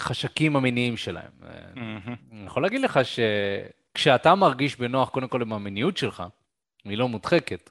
[0.00, 1.30] החשקים המיניים שלהם.
[1.42, 2.10] Mm-hmm.
[2.32, 6.22] אני יכול להגיד לך שכשאתה מרגיש בנוח קודם כל עם המיניות שלך,
[6.84, 7.70] היא לא מודחקת,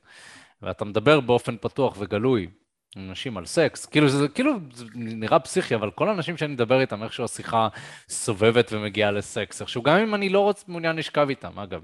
[0.61, 2.47] ואתה מדבר באופן פתוח וגלוי
[2.95, 6.81] עם נשים על סקס, כאילו זה כאילו זה נראה פסיכי, אבל כל האנשים שאני מדבר
[6.81, 7.67] איתם, איכשהו השיחה
[8.09, 11.81] סובבת ומגיעה לסקס, איכשהו גם אם אני לא רוצה מעוניין לשכב איתם, אגב,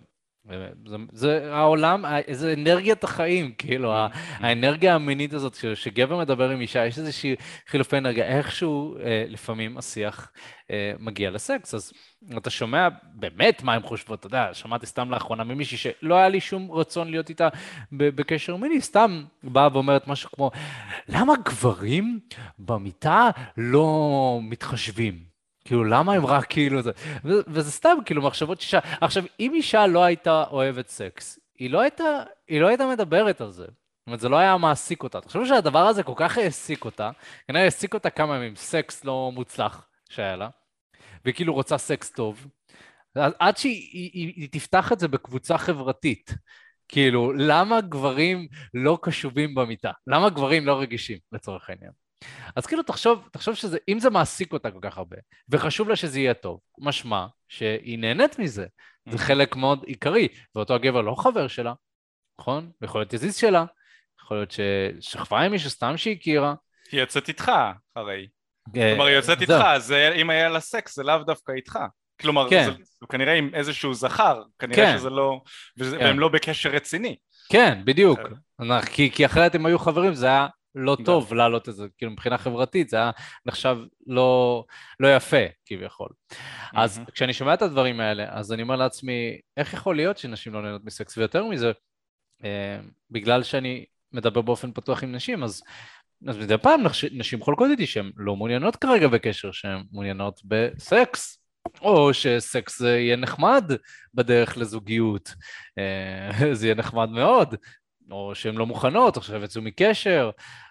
[0.86, 3.94] זה, זה העולם, זה אנרגיית החיים, כאילו,
[4.40, 7.36] האנרגיה המינית הזאת, שגבר מדבר עם אישה, יש איזושהי
[7.68, 10.32] חילופי אנרגיה, איכשהו אה, לפעמים השיח
[10.72, 11.94] אה, מגיע לסקס, אז
[12.38, 16.40] אתה שומע באמת מה הן חושבות, אתה יודע, שמעתי סתם לאחרונה ממישהי שלא היה לי
[16.40, 17.48] שום רצון להיות איתה
[17.92, 20.52] בקשר מיני, סתם באה ואומרת משהו כמו,
[21.08, 22.20] למה גברים
[22.60, 25.37] במיטה לא מתחשבים?
[25.68, 26.92] כאילו, למה הם רק כאילו זה?
[27.24, 28.80] וזה סתם, כאילו, מחשבות אישה.
[29.02, 32.04] עכשיו, אם אישה לא הייתה אוהבת סקס, היא לא הייתה,
[32.48, 33.64] היא לא הייתה מדברת על זה.
[33.64, 35.22] זאת אומרת, זה לא היה מעסיק אותה.
[35.22, 37.12] תחשבו שהדבר הזה כל כך העסיק אותה,
[37.48, 40.50] כנראה העסיק אותה כמה ימים, סקס לא מוצלח שהיה לה,
[41.26, 42.48] והיא כאילו רוצה סקס טוב,
[43.16, 46.34] עד שהיא היא, היא, היא תפתח את זה בקבוצה חברתית.
[46.88, 49.92] כאילו, למה גברים לא קשובים במיטה?
[50.08, 52.07] למה גברים לא רגישים, לצורך העניין?
[52.56, 55.18] אז כאילו תחשוב, תחשוב שזה, אם זה מעסיק אותה כל כך הרבה,
[55.50, 58.66] וחשוב לה שזה יהיה טוב, משמע שהיא נהנית מזה,
[59.10, 59.20] זה mm-hmm.
[59.20, 61.74] חלק מאוד עיקרי, ואותו הגבר לא חבר שלה,
[62.40, 62.72] נכון?
[62.82, 63.66] יכול להיות יזיז שלה,
[64.24, 66.54] יכול להיות ששכבה עם מישהו סתם שהיא הכירה.
[66.92, 67.52] היא יוצאת איתך,
[67.96, 68.28] הרי.
[68.78, 71.80] אה, כלומר, היא יוצאת איתך, אז אם היה לה סקס, זה לאו דווקא איתך.
[72.22, 72.66] כלומר, כן.
[72.66, 74.98] זה, זה כנראה עם איזשהו זכר, כנראה כן.
[74.98, 75.42] שזה לא,
[75.78, 76.06] וזה, כן.
[76.06, 77.16] והם לא בקשר רציני.
[77.52, 78.20] כן, בדיוק.
[78.92, 80.48] כי, כי אחרת הם היו חברים, זה היה
[80.78, 83.12] לא טוב להעלות את זה, כאילו מבחינה חברתית זה היה
[83.46, 84.64] נחשב לא,
[85.00, 86.10] לא יפה כביכול.
[86.76, 90.62] אז כשאני שומע את הדברים האלה, אז אני אומר לעצמי, איך יכול להיות שנשים לא
[90.62, 91.18] נהנות מסקס?
[91.18, 91.72] ויותר מזה,
[92.44, 92.80] אה,
[93.12, 95.64] בגלל שאני מדבר באופן פתוח עם נשים, אז,
[96.28, 101.38] אז מדי פעם נשים חולקות איתי שהן לא מעוניינות כרגע בקשר, שהן מעוניינות בסקס.
[101.82, 103.72] או שסקס יהיה נחמד
[104.14, 105.34] בדרך לזוגיות,
[105.78, 107.56] אה, זה יהיה נחמד מאוד,
[108.12, 110.30] או שהן לא מוכנות, עכשיו יצאו מקשר,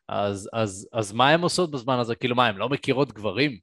[0.09, 2.14] אז, אז, אז מה הן עושות בזמן הזה?
[2.14, 3.59] כאילו מה, הן לא מכירות גברים?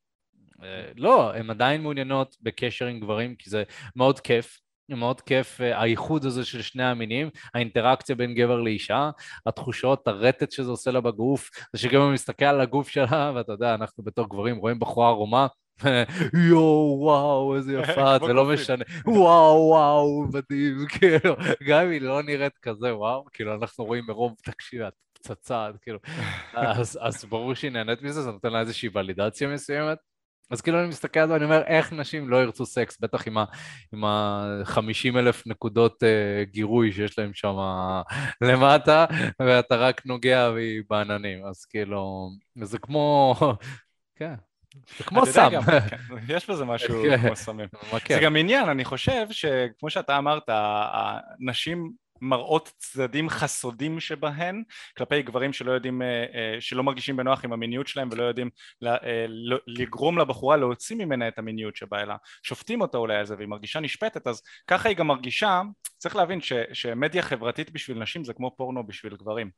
[0.64, 3.64] אה, לא, הן עדיין מעוניינות בקשר עם גברים, כי זה
[3.96, 4.60] מאוד כיף.
[4.90, 9.10] מאוד כיף אה, האיחוד הזה של שני המינים, האינטראקציה בין גבר לאישה,
[9.46, 14.04] התחושות, הרטט שזה עושה לה בגוף, זה שגבר מסתכל על הגוף שלה, ואתה יודע, אנחנו
[14.04, 15.48] בתור גברים רואים בחורה ערומה,
[16.50, 21.36] יואו, וואו, איזה יפה, זה לא משנה, וואו, וואו, מדהים, כאילו,
[21.68, 26.00] גם אם היא לא נראית כזה, וואו, כאילו, אנחנו רואים מרוב, תקשיב, את פצצה, כאילו,
[26.54, 29.98] אז, אז ברור שהיא נהנית מזה, זה נותן לה איזושהי ולידציה מסוימת.
[30.52, 33.28] אז כאילו אני מסתכל על זה ואני אומר, איך נשים לא ירצו סקס, בטח
[33.94, 37.56] עם ה-50 אלף נקודות uh, גירוי שיש להם שם
[38.42, 39.06] למטה,
[39.46, 42.30] ואתה רק נוגע והיא בעננים, אז כאילו,
[42.62, 43.36] זה כמו,
[44.20, 44.34] כן,
[44.98, 45.50] זה כמו סם.
[45.90, 45.98] כן,
[46.30, 47.18] יש בזה משהו כן.
[47.18, 47.68] כמו סמים.
[48.10, 51.92] זה גם עניין, אני חושב שכמו שאתה אמרת, הנשים
[52.24, 54.64] מראות צדדים חסודים שבהן
[54.98, 58.50] כלפי גברים שלא יודעים, אה, אה, שלא מרגישים בנוח עם המיניות שלהם ולא יודעים
[58.84, 63.36] אה, לא, לגרום לבחורה להוציא ממנה את המיניות שבה אלא שופטים אותה אולי על זה
[63.36, 65.62] והיא מרגישה נשפטת אז ככה היא גם מרגישה.
[65.98, 69.50] צריך להבין ש, שמדיה חברתית בשביל נשים זה כמו פורנו בשביל גברים.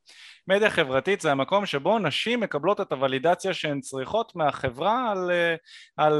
[0.47, 5.31] מדיה חברתית זה המקום שבו נשים מקבלות את הוולידציה שהן צריכות מהחברה על,
[5.97, 6.13] על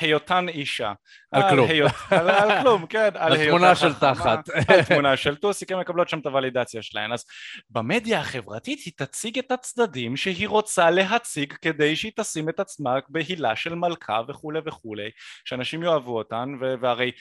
[0.00, 0.92] היותן אישה.
[1.32, 1.68] על, על כלום.
[1.68, 4.48] היות, על, על כלום כן על תמונה של תחת.
[4.68, 7.24] על תמונה של טוסיק הן מקבלות שם את הוולידציה שלהן אז
[7.70, 13.56] במדיה החברתית היא תציג את הצדדים שהיא רוצה להציג כדי שהיא תשים את עצמה בהילה
[13.56, 15.10] של מלכה וכולי וכולי
[15.44, 17.12] שאנשים יאהבו אותן והרי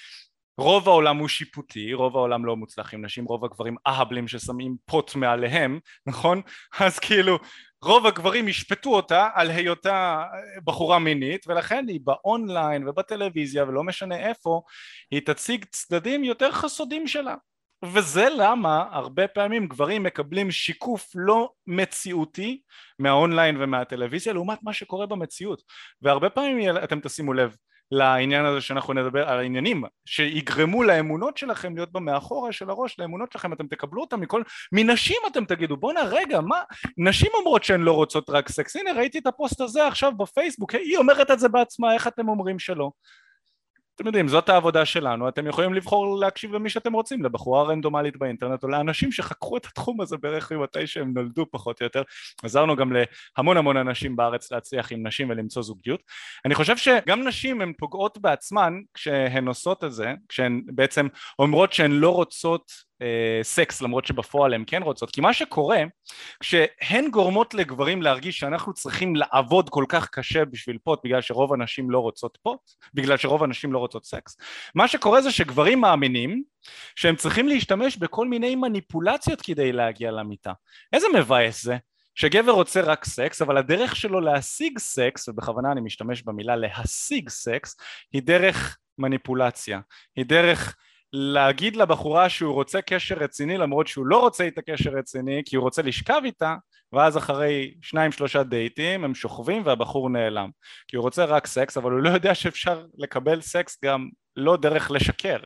[0.58, 5.16] רוב העולם הוא שיפוטי, רוב העולם לא מוצלח עם נשים, רוב הגברים אהבלים ששמים פוט
[5.16, 6.42] מעליהם, נכון?
[6.80, 7.40] אז כאילו
[7.84, 10.24] רוב הגברים ישפטו אותה על היותה
[10.64, 14.62] בחורה מינית ולכן היא באונליין ובטלוויזיה ולא משנה איפה
[15.12, 17.36] היא תציג צדדים יותר חסודים שלה
[17.86, 22.62] וזה למה הרבה פעמים גברים מקבלים שיקוף לא מציאותי
[23.00, 25.62] מהאונליין ומהטלוויזיה לעומת מה שקורה במציאות.
[26.02, 27.56] והרבה פעמים אתם תשימו לב
[27.92, 33.54] לעניין הזה שאנחנו נדבר על העניינים שיגרמו לאמונות שלכם להיות במאחורה של הראש לאמונות שלכם
[33.54, 34.42] אתם תקבלו אותם מכל
[34.72, 36.62] מנשים אתם תגידו בואנה רגע מה?
[36.98, 38.76] נשים אומרות שהן לא רוצות רק סקס.
[38.76, 42.60] הנה ראיתי את הפוסט הזה עכשיו בפייסבוק היא אומרת את זה בעצמה איך אתם אומרים
[42.60, 42.92] שלא
[44.02, 48.64] אתם יודעים, זאת העבודה שלנו, אתם יכולים לבחור להקשיב למי שאתם רוצים, לבחורה רנדומלית באינטרנט
[48.64, 52.02] או לאנשים שחקרו את התחום הזה בערך ממתי שהם נולדו פחות או יותר.
[52.44, 52.94] עזרנו גם
[53.38, 56.02] להמון המון אנשים בארץ להצליח עם נשים ולמצוא זוגיות.
[56.46, 61.08] אני חושב שגם נשים הן פוגעות בעצמן כשהן עושות את זה, כשהן בעצם
[61.40, 62.72] אומרות שהן לא רוצות
[63.44, 65.12] סקס למרות שבפועל הן כן רוצות.
[65.12, 65.84] כי מה שקורה
[66.40, 71.92] כשהן גורמות לגברים להרגיש שאנחנו צריכים לעבוד כל כך קשה בשביל פוט בגלל שרוב הנשים
[71.92, 72.60] לא רוצות פוט
[72.94, 74.38] בגלל שרוב הנשים לא רוצות סקס
[74.76, 76.44] מה שקורה זה שגברים מאמינים
[76.96, 80.54] שהם צריכים להשתמש בכל מיני מניפולציות כדי להגיע למיטה.
[80.94, 81.78] איזה מבאס זה
[82.16, 87.76] שגבר רוצה רק סקס אבל הדרך שלו להשיג סקס ובכוונה אני משתמש במילה להשיג סקס
[88.14, 89.80] היא דרך מניפולציה
[90.16, 90.76] היא דרך
[91.14, 95.64] להגיד לבחורה שהוא רוצה קשר רציני למרות שהוא לא רוצה איתה קשר רציני כי הוא
[95.64, 96.56] רוצה לשכב איתה
[96.94, 100.50] ואז אחרי שניים שלושה דייטים הם שוכבים והבחור נעלם
[100.88, 104.92] כי הוא רוצה רק סקס אבל הוא לא יודע שאפשר לקבל סקס גם לא דרך
[104.92, 105.38] לשקר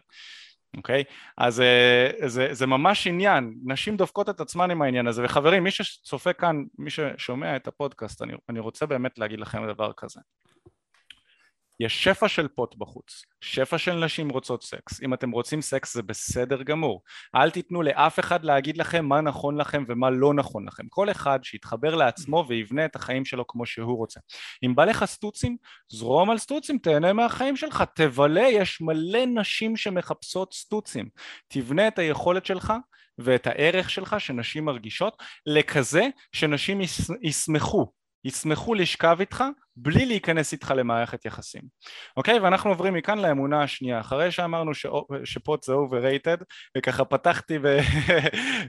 [0.77, 1.03] אוקיי?
[1.07, 1.13] Okay?
[1.37, 5.71] אז אה, זה, זה ממש עניין, נשים דופקות את עצמן עם העניין הזה וחברים מי
[5.71, 10.19] שצופה כאן, מי ששומע את הפודקאסט אני, אני רוצה באמת להגיד לכם דבר כזה
[11.79, 16.03] יש שפע של פוט בחוץ, שפע של נשים רוצות סקס, אם אתם רוצים סקס זה
[16.03, 17.01] בסדר גמור,
[17.35, 21.39] אל תיתנו לאף אחד להגיד לכם מה נכון לכם ומה לא נכון לכם, כל אחד
[21.43, 24.19] שיתחבר לעצמו ויבנה את החיים שלו כמו שהוא רוצה.
[24.65, 25.57] אם בא לך סטוצים,
[25.91, 31.09] זרום על סטוצים, תהנה מהחיים שלך, תבלה, יש מלא נשים שמחפשות סטוצים,
[31.47, 32.73] תבנה את היכולת שלך
[33.17, 36.81] ואת הערך שלך שנשים מרגישות לכזה שנשים
[37.21, 37.91] ישמחו.
[38.25, 39.43] ישמחו לשכב איתך
[39.77, 41.61] בלי להיכנס איתך למערכת יחסים.
[42.17, 42.39] אוקיי?
[42.39, 43.99] ואנחנו עוברים מכאן לאמונה השנייה.
[43.99, 44.85] אחרי שאמרנו ש...
[45.23, 46.43] שפוט זה overrated
[46.77, 47.59] וככה פתחתי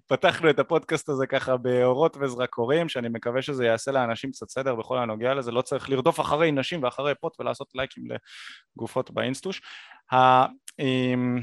[0.06, 4.98] ופתחנו את הפודקאסט הזה ככה באורות וזרקורים שאני מקווה שזה יעשה לאנשים קצת סדר בכל
[4.98, 5.52] הנוגע לזה.
[5.52, 8.04] לא צריך לרדוף אחרי נשים ואחרי פוט ולעשות לייקים
[8.76, 9.60] לגופות באינסטוש.
[10.80, 11.40] אמ,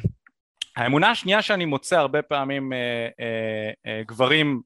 [0.76, 4.62] האמונה השנייה שאני מוצא הרבה פעמים אה, אה, אה, גברים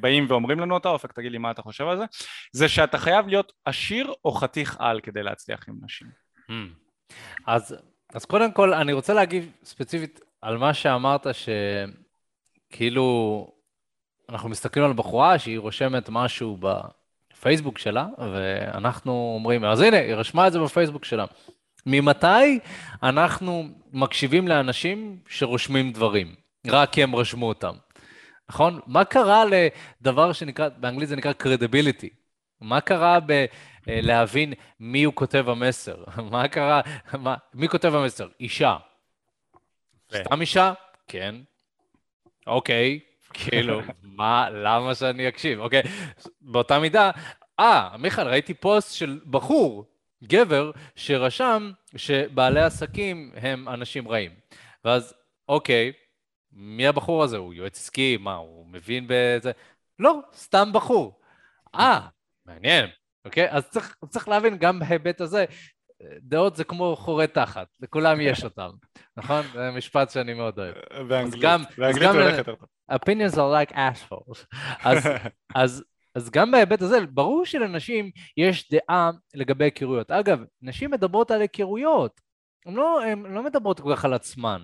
[0.00, 2.04] באים ואומרים לנו אותה, אופק תגיד לי מה אתה חושב על זה,
[2.52, 6.08] זה שאתה חייב להיות עשיר או חתיך על כדי להצליח עם נשים.
[6.50, 6.52] Hmm.
[7.46, 7.76] אז,
[8.14, 11.26] אז קודם כל אני רוצה להגיב ספציפית על מה שאמרת
[12.72, 13.48] שכאילו
[14.28, 16.58] אנחנו מסתכלים על בחורה שהיא רושמת משהו
[17.32, 21.24] בפייסבוק שלה ואנחנו אומרים אז הנה היא רשמה את זה בפייסבוק שלה
[21.86, 22.58] ממתי
[23.02, 26.34] אנחנו מקשיבים לאנשים שרושמים דברים
[26.66, 27.74] רק כי הם רשמו אותם
[28.52, 28.80] נכון?
[28.86, 32.08] מה קרה לדבר שנקרא, באנגלית זה נקרא credibility?
[32.60, 33.18] מה קרה
[33.86, 36.04] בלהבין מי הוא כותב המסר?
[36.32, 36.80] מה קרה,
[37.18, 38.28] מה, מי כותב המסר?
[38.40, 38.76] אישה.
[40.14, 40.72] סתם אישה?
[41.08, 41.34] כן.
[42.46, 43.00] אוקיי,
[43.34, 45.60] כאילו, מה, למה שאני אקשיב?
[45.60, 45.82] אוקיי,
[46.40, 47.10] באותה מידה,
[47.60, 49.84] אה, מיכאל, ראיתי פוסט של בחור,
[50.24, 54.30] גבר, שרשם שבעלי עסקים הם אנשים רעים.
[54.84, 55.14] ואז,
[55.48, 55.92] אוקיי,
[56.52, 57.36] מי הבחור הזה?
[57.36, 58.16] הוא יועץ עסקי?
[58.16, 59.52] מה, הוא מבין בזה?
[59.98, 61.20] לא, סתם בחור.
[61.74, 62.00] אה,
[62.46, 62.88] מעניין,
[63.24, 63.50] אוקיי?
[63.50, 65.44] אז צריך, צריך להבין גם בהיבט הזה,
[66.20, 68.70] דעות זה כמו חורי תחת, לכולם יש אותם,
[69.16, 69.42] נכון?
[69.52, 70.74] זה משפט שאני מאוד אוהב.
[71.08, 72.68] באנגלית, באנגלית הולך יותר טוב.
[72.92, 74.56] opinions are like assholes.
[74.84, 75.06] אז,
[75.54, 75.84] אז,
[76.14, 80.10] אז גם בהיבט הזה, ברור שלנשים יש דעה לגבי היכרויות.
[80.10, 82.20] אגב, נשים מדברות על היכרויות,
[82.66, 84.62] הן לא, לא מדברות כל כך על עצמן.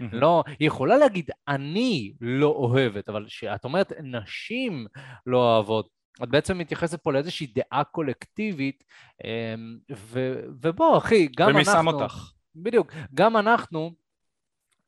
[0.00, 4.86] לא, היא יכולה להגיד, אני לא אוהבת, אבל כשאת אומרת נשים
[5.26, 5.88] לא אוהבות,
[6.22, 8.84] את בעצם מתייחסת פה לאיזושהי דעה קולקטיבית,
[9.24, 11.72] אמ, ו, ובוא, אחי, גם ומי אנחנו...
[11.72, 12.32] ומי שם אותך?
[12.56, 13.92] בדיוק, גם אנחנו,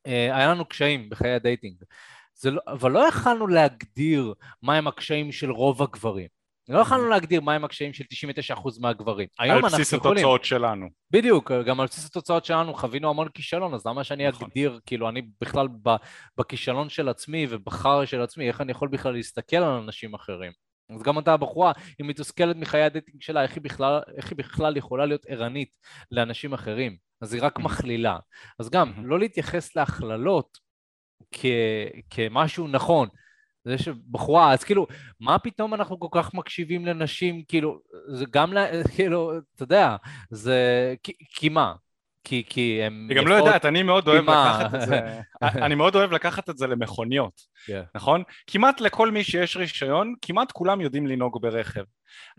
[0.06, 1.82] אה, היה לנו קשיים בחיי ה dating,
[2.44, 6.28] לא, אבל לא יכלנו להגדיר מהם הקשיים של רוב הגברים.
[6.68, 8.04] לא יכולנו להגדיר מהם הקשיים של
[8.56, 9.28] 99% מהגברים.
[9.38, 10.44] על בסיס התוצאות יכולים...
[10.44, 10.88] שלנו.
[11.10, 14.46] בדיוק, גם על בסיס התוצאות שלנו חווינו המון כישלון, אז למה שאני נכון.
[14.46, 15.68] אגדיר, כאילו, אני בכלל
[16.38, 20.52] בכישלון של עצמי ובחרא של עצמי, איך אני יכול בכלל להסתכל על אנשים אחרים?
[20.90, 24.38] אז גם אותה הבחורה, היא מתוסכלת מחיי ה dating שלה, איך היא בכלל, איך היא
[24.38, 25.76] בכלל יכולה להיות ערנית
[26.10, 26.96] לאנשים אחרים?
[27.20, 28.18] אז היא רק מכלילה.
[28.58, 30.58] אז גם, לא להתייחס להכללות
[31.32, 31.44] כ,
[32.10, 33.08] כמשהו נכון.
[33.68, 34.86] זה שבחורה, אז כאילו,
[35.20, 37.78] מה פתאום אנחנו כל כך מקשיבים לנשים, כאילו,
[38.08, 38.52] זה גם,
[38.94, 39.96] כאילו, אתה יודע,
[40.30, 41.72] זה, כי, כי מה?
[42.24, 43.06] כי, כי הם...
[43.10, 45.00] היא גם לא יודעת, אני מאוד אוהב לקחת את זה,
[45.64, 47.72] אני מאוד אוהב לקחת את זה למכוניות, yeah.
[47.94, 48.22] נכון?
[48.46, 51.84] כמעט לכל מי שיש רישיון, כמעט כולם יודעים לנהוג ברכב.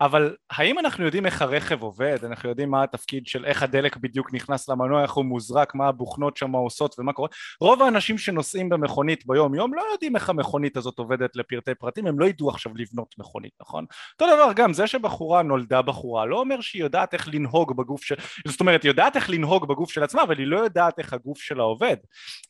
[0.00, 2.24] אבל האם אנחנו יודעים איך הרכב עובד?
[2.24, 6.36] אנחנו יודעים מה התפקיד של איך הדלק בדיוק נכנס למנוע, איך הוא מוזרק, מה הבוכנות
[6.36, 7.28] שם עושות ומה קורה?
[7.60, 12.20] רוב האנשים שנוסעים במכונית ביום יום לא יודעים איך המכונית הזאת עובדת לפרטי פרטים, הם
[12.20, 13.84] לא ידעו עכשיו לבנות מכונית, נכון?
[14.12, 18.14] אותו דבר גם, זה שבחורה נולדה בחורה לא אומר שהיא יודעת איך לנהוג בגוף של...
[18.48, 21.38] זאת אומרת, היא יודעת איך לנהוג בגוף של עצמה, אבל היא לא יודעת איך הגוף
[21.38, 21.96] שלה עובד.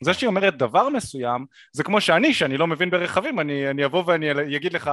[0.04, 4.04] זה שהיא אומרת דבר מסוים, זה כמו שאני, שאני לא מבין ברכבים, אני, אני אבוא
[4.06, 4.90] ואני אגיד לך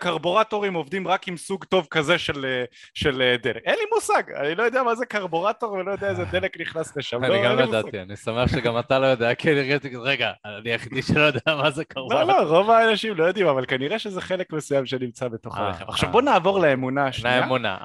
[0.00, 3.62] קרבורטורים עובדים רק עם סוג טוב כזה של, אה, של אה, דלק.
[3.64, 7.24] אין לי מושג, אני לא יודע מה זה קרבורטור ולא יודע איזה דלק נכנס לשם.
[7.24, 10.70] אני לא, גם ידעתי, אני שמח שגם אתה לא יודע, כי הרגשתי כזה, רגע, אני
[10.70, 12.22] היחידי שלא יודע מה זה קרבורטור.
[12.22, 15.88] לא, לא, רוב האנשים לא יודעים, אבל כנראה שזה חלק מסוים שנמצא בתוך הרכב.
[15.88, 17.40] עכשיו בוא נעבור לאמונה השנייה.
[17.40, 17.78] לאמונה,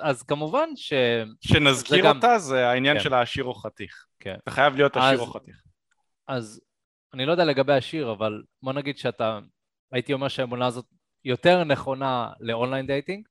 [0.00, 0.92] אז כמובן ש...
[1.40, 3.02] שנזכיר אותה זה העניין כן.
[3.02, 4.06] של העשיר או חתיך.
[4.20, 4.34] כן.
[4.42, 5.56] אתה חייב להיות עשיר או חתיך.
[6.28, 6.60] אז
[7.14, 9.38] אני לא יודע לגבי העשיר, אבל בוא נגיד שאתה,
[9.92, 10.84] הייתי אומר שהאמונה הזאת
[11.24, 13.26] יותר נכונה ל online dating,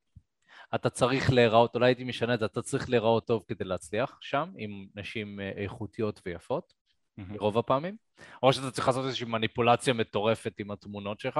[0.75, 4.49] אתה צריך להיראות, אולי הייתי משנה את זה, אתה צריך להיראות טוב כדי להצליח שם,
[4.57, 6.73] עם נשים אה, איכותיות ויפות,
[7.19, 7.37] mm-hmm.
[7.39, 7.95] רוב הפעמים,
[8.43, 11.39] או שאתה צריך לעשות איזושהי מניפולציה מטורפת עם התמונות שלך,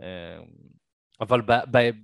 [0.00, 0.38] אה,
[1.20, 1.40] אבל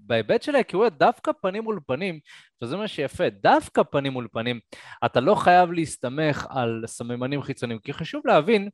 [0.07, 2.21] בהיבט של ההיכרויות, דווקא פנים מול פנים,
[2.63, 4.61] וזה מה שיפה, דווקא פנים מול פנים,
[5.05, 8.69] אתה לא חייב להסתמך על סממנים חיצוניים, כי חשוב להבין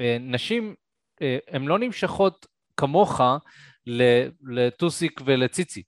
[0.00, 0.74] שנשים,
[1.22, 2.46] אה, הן לא נמשכות
[2.80, 3.20] כמוך
[4.42, 5.82] לטוסיק ולציצי.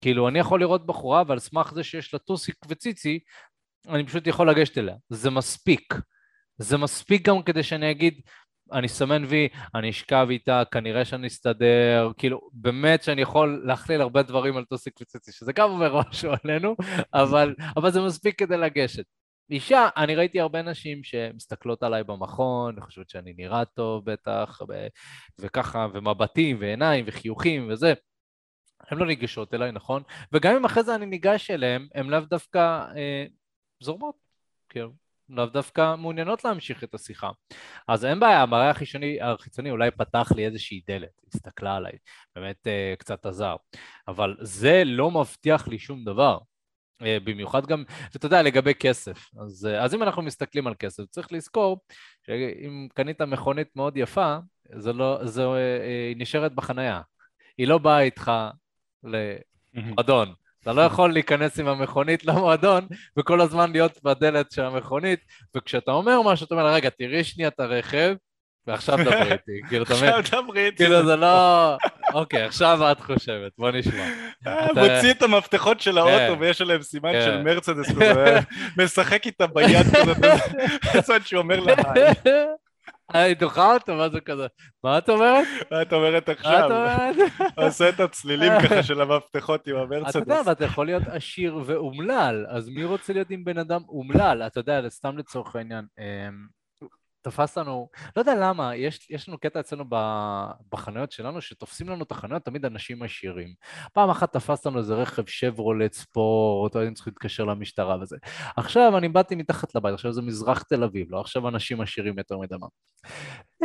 [0.00, 3.18] כאילו, אני יכול לראות בחורה, ועל סמך זה שיש לה טוסיק וציצי,
[3.88, 4.94] אני פשוט יכול לגשת אליה.
[5.08, 5.94] זה מספיק.
[6.58, 8.20] זה מספיק גם כדי שאני אגיד,
[8.72, 14.22] אני אסמן וי, אני אשכב איתה, כנראה שאני אסתדר, כאילו, באמת שאני יכול להכליל הרבה
[14.22, 16.76] דברים על טוסיק וציצי, שזה גם אומר משהו עלינו,
[17.14, 19.04] אבל, אבל זה מספיק כדי לגשת.
[19.50, 24.86] אישה, אני ראיתי הרבה נשים שמסתכלות עליי במכון, חושבות שאני נראה טוב בטח, ו-
[25.38, 27.94] וככה, ומבטים, ועיניים, וחיוכים, וזה.
[28.90, 30.02] הן לא ניגשות אליי, נכון?
[30.32, 32.58] וגם אם אחרי זה אני ניגש אליהן, הן לאו דווקא
[32.96, 33.26] אה,
[33.80, 34.14] זורמות,
[34.68, 34.92] כאילו,
[35.28, 37.30] לאו דווקא מעוניינות להמשיך את השיחה.
[37.88, 41.92] אז אין בעיה, המראה החיצוני, החיצוני אולי פתח לי איזושהי דלת, הסתכלה עליי,
[42.36, 43.56] באמת אה, קצת עזר.
[44.08, 46.38] אבל זה לא מבטיח לי שום דבר.
[47.02, 49.30] אה, במיוחד גם, ואתה יודע, לגבי כסף.
[49.40, 51.80] אז, אה, אז אם אנחנו מסתכלים על כסף, צריך לזכור
[52.26, 54.36] שאם קנית מכונית מאוד יפה,
[54.76, 57.00] זה לא, זה, אה, היא נשארת בחנייה.
[57.58, 58.32] היא לא באה איתך
[59.04, 60.34] למועדון.
[60.62, 62.86] אתה לא יכול להיכנס עם המכונית למועדון
[63.18, 65.20] וכל הזמן להיות בדלת של המכונית,
[65.56, 68.14] וכשאתה אומר משהו, אתה אומר רגע, תראי שנייה את הרכב,
[68.66, 69.60] ועכשיו דברי איתי.
[69.68, 70.76] כאילו, אתה אומר, עכשיו דברי איתי.
[70.76, 71.76] כאילו, זה לא...
[72.14, 74.06] אוקיי, עכשיו את חושבת, בוא נשמע.
[74.46, 76.40] אה, מוציא את המפתחות של האוטו כן.
[76.40, 77.44] ויש עליהם סימן של כן.
[77.44, 77.90] מרצדס
[78.78, 80.12] משחק איתה ביד כזה,
[80.94, 81.74] בצד שהוא אומר לה
[83.12, 84.46] היי, דוחה אותו, מה זה כזה?
[84.84, 85.46] מה את אומרת?
[85.70, 86.52] מה את אומרת עכשיו?
[86.52, 87.30] מה את אומרת?
[87.56, 90.10] עושה את הצלילים ככה של המפתחות עם המרצדס.
[90.10, 94.42] אתה יודע, ואתה יכול להיות עשיר ואומלל, אז מי רוצה להיות עם בן אדם אומלל?
[94.46, 95.84] אתה יודע, סתם לצורך העניין.
[97.24, 99.84] תפס לנו, לא יודע למה, יש, יש לנו קטע אצלנו
[100.72, 103.54] בחנויות שלנו, שתופסים לנו את החנויות תמיד אנשים עשירים.
[103.92, 108.16] פעם אחת תפס לנו איזה רכב שברולט ספורט, היינו צריכים להתקשר למשטרה וזה.
[108.56, 112.38] עכשיו אני באתי מתחת לבית, עכשיו זה מזרח תל אביב, לא עכשיו אנשים עשירים יותר
[112.38, 112.66] מדמה.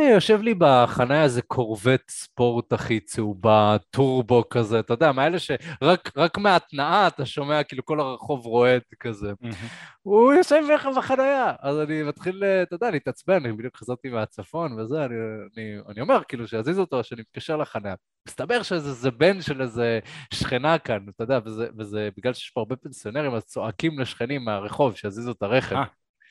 [0.02, 7.06] יושב לי בחניה איזה קורבט ספורט הכי צהובה, טורבו כזה, אתה יודע, מאלה שרק מהתנאה
[7.06, 9.32] אתה שומע כאילו כל הרחוב רועד כזה.
[10.02, 15.04] הוא יושב לך בחניה, אז אני מתחיל, אתה יודע, להתעצבן, אני בדיוק חזרתי מהצפון וזה,
[15.04, 15.14] אני,
[15.56, 17.94] אני, אני אומר כאילו שיזיז אותו, שאני מתקשר לחניה.
[18.28, 19.98] מסתבר שזה בן של איזה
[20.34, 24.96] שכנה כאן, אתה יודע, וזה, וזה בגלל שיש פה הרבה פנסיונרים, אז צועקים לשכנים מהרחוב
[24.96, 25.76] שיזיזו את הרכב.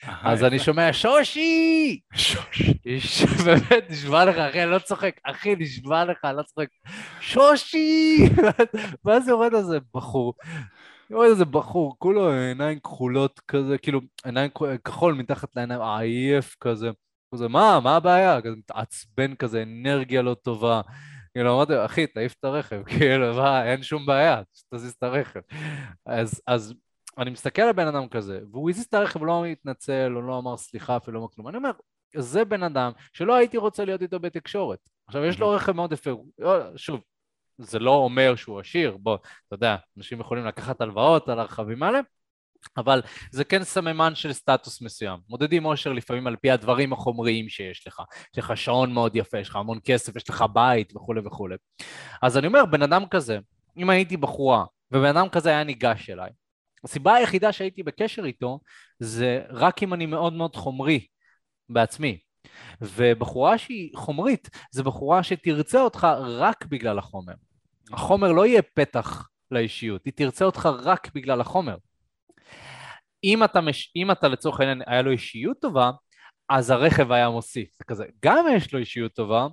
[0.04, 2.00] אז אני שומע, שושי!
[2.14, 2.74] שושי.
[3.46, 5.20] באמת, נשבע לך, אחי, אני לא צוחק.
[5.24, 6.68] אחי, נשבע לך, אני לא צוחק.
[7.22, 8.30] שושי!
[9.06, 10.34] ואז יורד איזה בחור.
[11.10, 14.52] יורד איזה בחור, כולו עיניים כחולות כזה, כאילו, עיניים
[14.84, 16.90] כחול מתחת לעיניים, עייף כזה.
[17.36, 18.42] כזה, מה, מה הבעיה?
[18.42, 20.82] כזה מתעצבן כזה, אנרגיה לא טובה.
[21.34, 24.42] כאילו, אמרתי, אחי, תעיף את הרכב, כאילו, מה, אין שום בעיה,
[24.74, 25.40] תזיז את הרכב.
[26.06, 26.74] אז, אז
[27.20, 30.58] אני מסתכל על בן אדם כזה, והוא הזיז את הרכב, לא התנצל, או לא אמר
[30.58, 31.48] סליחה, אפילו לא כלום.
[31.48, 31.72] אני אומר,
[32.16, 34.80] זה בן אדם שלא הייתי רוצה להיות איתו בתקשורת.
[35.08, 37.02] עכשיו, יש לו רכב מאוד יפה, לא, שוב,
[37.58, 39.18] זה לא אומר שהוא עשיר, בוא,
[39.48, 42.00] אתה יודע, אנשים יכולים לקחת הלוואות על הרכבים האלה,
[42.78, 43.02] אבל
[43.32, 45.20] זה כן סממן של סטטוס מסוים.
[45.30, 48.02] מודדים אושר לפעמים על פי הדברים החומריים שיש לך.
[48.34, 51.56] יש לך שעון מאוד יפה, יש לך המון כסף, יש לך בית וכולי וכולי.
[52.22, 53.40] אז אני אומר, בן אדם כזה,
[53.78, 56.30] אם הייתי בחורה, ובן אדם כזה היה ניגש אליי,
[56.84, 58.60] הסיבה היחידה שהייתי בקשר איתו
[59.00, 61.08] זה רק אם אני מאוד מאוד חומרי
[61.70, 62.20] בעצמי.
[62.82, 67.34] ובחורה שהיא חומרית, זה בחורה שתרצה אותך רק בגלל החומר.
[67.94, 71.76] החומר לא יהיה פתח לאישיות, היא תרצה אותך רק בגלל החומר.
[73.24, 73.92] אם אתה, מש...
[73.96, 75.92] אם אתה לצורך העניין היה לו אישיות טובה,
[76.50, 77.70] אז הרכב היה מוסיף.
[77.78, 79.48] זה כזה, גם יש לו אישיות טובה,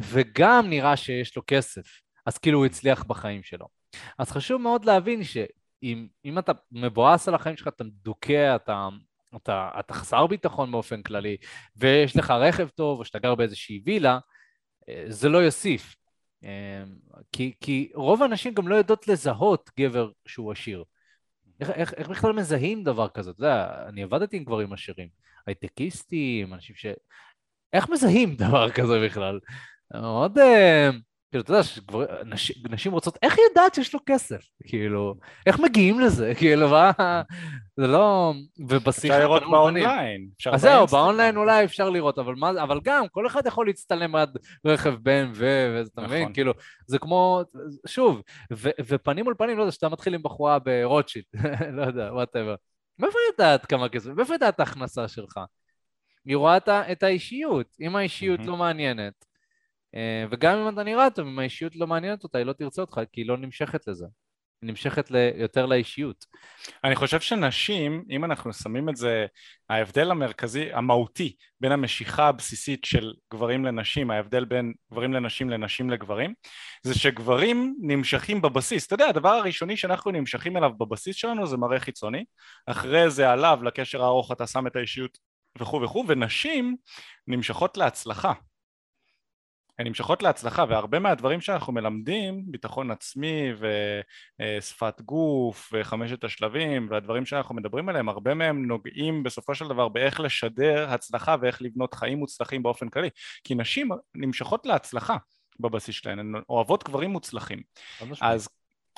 [0.00, 1.82] וגם נראה שיש לו כסף.
[2.26, 3.66] אז כאילו הוא הצליח בחיים שלו.
[4.18, 5.24] אז חשוב מאוד להבין
[5.84, 8.88] שאם אם אתה מבואס על החיים שלך, אתה מדוכא, אתה,
[9.36, 11.36] אתה, אתה חסר ביטחון באופן כללי,
[11.76, 14.18] ויש לך רכב טוב, או שאתה גר באיזושהי וילה,
[14.88, 15.96] אה, זה לא יוסיף.
[16.44, 16.84] אה,
[17.32, 20.84] כי, כי רוב האנשים גם לא יודעות לזהות גבר שהוא עשיר.
[21.60, 23.30] איך, איך, איך בכלל מזהים דבר כזה?
[23.30, 25.08] אתה יודע, אני עבדתי עם גברים עשירים,
[25.46, 26.86] הייטקיסטים, אנשים ש...
[27.72, 29.40] איך מזהים דבר כזה בכלל?
[29.94, 30.38] מאוד...
[31.34, 32.18] כאילו, אתה יודע,
[32.70, 34.40] נשים רוצות, איך היא יודעת שיש לו כסף?
[34.64, 35.14] כאילו,
[35.46, 36.32] איך מגיעים לזה?
[36.38, 36.92] כאילו, מה...
[37.76, 38.32] זה לא...
[38.58, 39.14] ובשיחה...
[39.14, 40.28] אפשר לראות באונליין.
[40.52, 42.50] אז זהו, באונליין אולי אפשר לראות, אבל מה...
[42.50, 45.40] אבל גם, כל אחד יכול להצטלם עד רכב BMW,
[45.74, 46.22] ואתה מבין?
[46.22, 46.32] נכון.
[46.32, 46.52] כאילו,
[46.86, 47.42] זה כמו...
[47.86, 48.22] שוב,
[48.86, 51.24] ופנים מול פנים, לא יודע, שאתה מתחיל עם בחורה ברוטשילד,
[51.76, 52.54] לא יודע, whatever.
[52.98, 54.10] מאיפה יודעת כמה כסף?
[54.10, 55.40] מאיפה יודעת את ההכנסה שלך?
[56.24, 57.66] היא רואה את האישיות.
[57.80, 59.24] אם האישיות לא מעניינת,
[60.30, 63.20] וגם אם אתה נראה טוב, אם האישיות לא מעניינת אותה, היא לא תרצה אותך, כי
[63.20, 64.06] היא לא נמשכת לזה.
[64.62, 66.24] היא נמשכת יותר לאישיות.
[66.84, 69.26] אני חושב שנשים, אם אנחנו שמים את זה,
[69.70, 76.34] ההבדל המרכזי, המהותי, בין המשיכה הבסיסית של גברים לנשים, ההבדל בין גברים לנשים לנשים לגברים,
[76.82, 78.86] זה שגברים נמשכים בבסיס.
[78.86, 82.24] אתה יודע, הדבר הראשוני שאנחנו נמשכים אליו בבסיס שלנו זה מראה חיצוני,
[82.66, 85.18] אחרי זה עליו, לקשר הארוך, אתה שם את האישיות
[85.60, 86.76] וכו' וכו', ונשים
[87.26, 88.32] נמשכות להצלחה.
[89.78, 93.52] הן נמשכות להצלחה והרבה מהדברים שאנחנו מלמדים, ביטחון עצמי
[94.40, 100.20] ושפת גוף וחמשת השלבים והדברים שאנחנו מדברים עליהם, הרבה מהם נוגעים בסופו של דבר באיך
[100.20, 103.08] לשדר הצלחה ואיך לבנות חיים מוצלחים באופן כללי.
[103.44, 105.16] כי נשים נמשכות להצלחה
[105.60, 107.62] בבסיס שלהן, הן אוהבות גברים מוצלחים.
[108.20, 108.48] אז,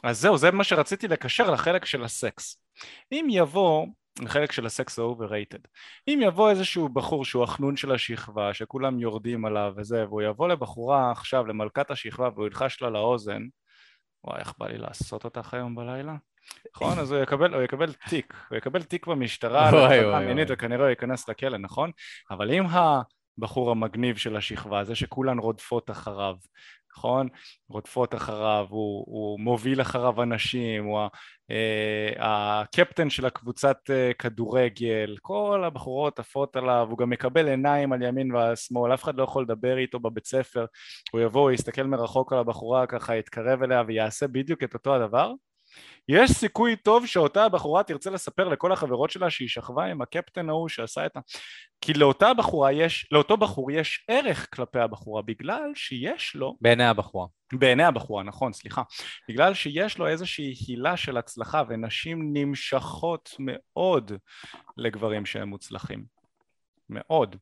[0.05, 2.62] אז זהו, זה מה שרציתי לקשר לחלק של הסקס.
[3.12, 3.87] אם יבוא
[4.25, 5.59] חלק של הסקס ה overrated.
[6.09, 11.11] אם יבוא איזשהו בחור שהוא החנון של השכבה, שכולם יורדים עליו וזה, והוא יבוא לבחורה
[11.11, 13.43] עכשיו, למלכת השכבה, והוא ילחש לה לאוזן,
[14.25, 16.14] וואי, איך בא לי לעשות אותך היום בלילה?
[16.75, 16.99] נכון?
[16.99, 19.71] אז הוא יקבל, הוא יקבל תיק, הוא יקבל תיק במשטרה,
[20.49, 21.91] וכנראה הוא ייכנס לכלא, נכון?
[22.31, 22.64] אבל אם
[23.39, 26.37] הבחור המגניב של השכבה, זה שכולן רודפות אחריו,
[26.97, 27.29] נכון?
[27.69, 31.01] רודפות אחריו, הוא, הוא מוביל אחריו אנשים, הוא
[31.51, 38.03] אה, הקפטן של הקבוצת אה, כדורגל, כל הבחורות עפות עליו, הוא גם מקבל עיניים על
[38.03, 40.65] ימין ועל שמאל, אף אחד לא יכול לדבר איתו בבית ספר,
[41.13, 45.33] הוא יבוא, הוא יסתכל מרחוק על הבחורה, ככה יתקרב אליה ויעשה בדיוק את אותו הדבר,
[46.09, 50.68] יש סיכוי טוב שאותה הבחורה תרצה לספר לכל החברות שלה שהיא שכבה עם הקפטן ההוא
[50.68, 51.20] שעשה את ה...
[51.81, 56.57] כי לאותה בחורה יש, לאותו בחור יש ערך כלפי הבחורה בגלל שיש לו...
[56.61, 57.27] בעיני הבחורה.
[57.53, 58.83] בעיני הבחורה, נכון, סליחה.
[59.29, 64.12] בגלל שיש לו איזושהי הילה של הצלחה ונשים נמשכות מאוד
[64.77, 66.05] לגברים שהם מוצלחים.
[66.91, 67.37] מאוד.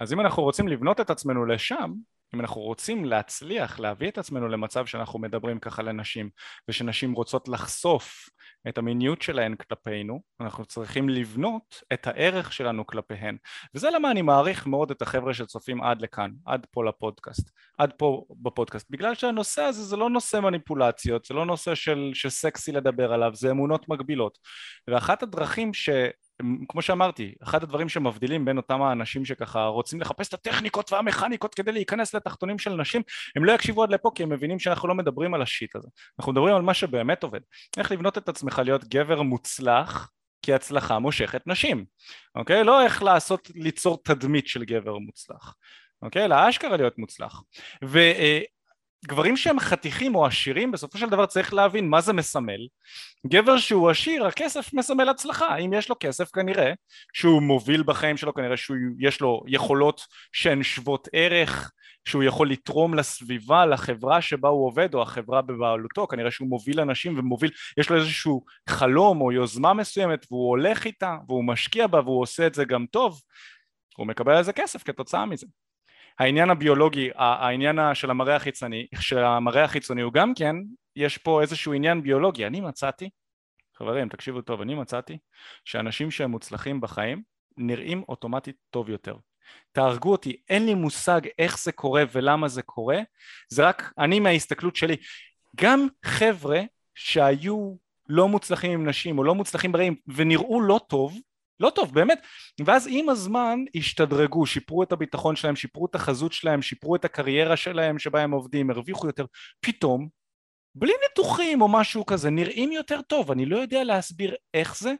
[0.00, 1.92] אז אם אנחנו רוצים לבנות את עצמנו לשם,
[2.34, 6.30] אם אנחנו רוצים להצליח להביא את עצמנו למצב שאנחנו מדברים ככה לנשים
[6.68, 8.28] ושנשים רוצות לחשוף
[8.68, 13.36] את המיניות שלהן כלפינו, אנחנו צריכים לבנות את הערך שלנו כלפיהן.
[13.74, 18.24] וזה למה אני מעריך מאוד את החבר'ה שצופים עד לכאן, עד פה לפודקאסט, עד פה
[18.30, 18.86] בפודקאסט.
[18.90, 23.50] בגלל שהנושא הזה זה לא נושא מניפולציות, זה לא נושא של, שסקסי לדבר עליו, זה
[23.50, 24.38] אמונות מגבילות.
[24.88, 25.88] ואחת הדרכים ש...
[26.68, 31.72] כמו שאמרתי, אחד הדברים שמבדילים בין אותם האנשים שככה רוצים לחפש את הטכניקות והמכניקות כדי
[31.72, 33.02] להיכנס לתחתונים של נשים,
[33.36, 36.32] הם לא יקשיבו עד לפה כי הם מבינים שאנחנו לא מדברים על השיט הזה, אנחנו
[36.32, 37.40] מדברים על מה שבאמת עובד,
[37.78, 40.10] איך לבנות את עצמך להיות גבר מוצלח
[40.42, 41.84] כי הצלחה מושכת נשים,
[42.34, 42.64] אוקיי?
[42.64, 45.54] לא איך לעשות, ליצור תדמית של גבר מוצלח,
[46.02, 46.24] אוקיי?
[46.24, 47.42] אלא אשכרה להיות מוצלח.
[49.04, 52.66] וגברים שהם חתיכים או עשירים, בסופו של דבר צריך להבין מה זה מסמל.
[53.26, 55.56] גבר שהוא עשיר, הכסף מסמל הצלחה.
[55.56, 56.72] אם יש לו כסף כנראה
[57.12, 61.72] שהוא מוביל בחיים שלו, כנראה שיש לו יכולות שהן שוות ערך,
[62.08, 67.18] שהוא יכול לתרום לסביבה, לחברה שבה הוא עובד או החברה בבעלותו, כנראה שהוא מוביל אנשים
[67.18, 72.22] ומוביל, יש לו איזשהו חלום או יוזמה מסוימת והוא הולך איתה והוא משקיע בה והוא
[72.22, 73.20] עושה את זה גם טוב,
[73.96, 75.46] הוא מקבל על זה כסף כתוצאה מזה.
[76.18, 80.56] העניין הביולוגי, העניין של המראה החיצוני, של המראה החיצוני הוא גם כן,
[80.96, 83.10] יש פה איזשהו עניין ביולוגי, אני מצאתי,
[83.76, 85.18] חברים תקשיבו טוב, אני מצאתי
[85.64, 87.22] שאנשים שהם מוצלחים בחיים
[87.56, 89.16] נראים אוטומטית טוב יותר.
[89.72, 92.98] תהרגו אותי, אין לי מושג איך זה קורה ולמה זה קורה,
[93.48, 94.96] זה רק אני מההסתכלות שלי.
[95.56, 96.60] גם חבר'ה
[96.94, 97.74] שהיו
[98.08, 101.14] לא מוצלחים עם נשים או לא מוצלחים ברעים ונראו לא טוב,
[101.60, 102.18] לא טוב באמת,
[102.64, 107.56] ואז עם הזמן השתדרגו, שיפרו את הביטחון שלהם, שיפרו את החזות שלהם, שיפרו את הקריירה
[107.56, 109.24] שלהם שבה הם עובדים, הרוויחו יותר,
[109.60, 110.08] פתאום
[110.74, 114.94] בלי ניתוחים או משהו כזה, נראים יותר טוב, אני לא יודע להסביר איך זה,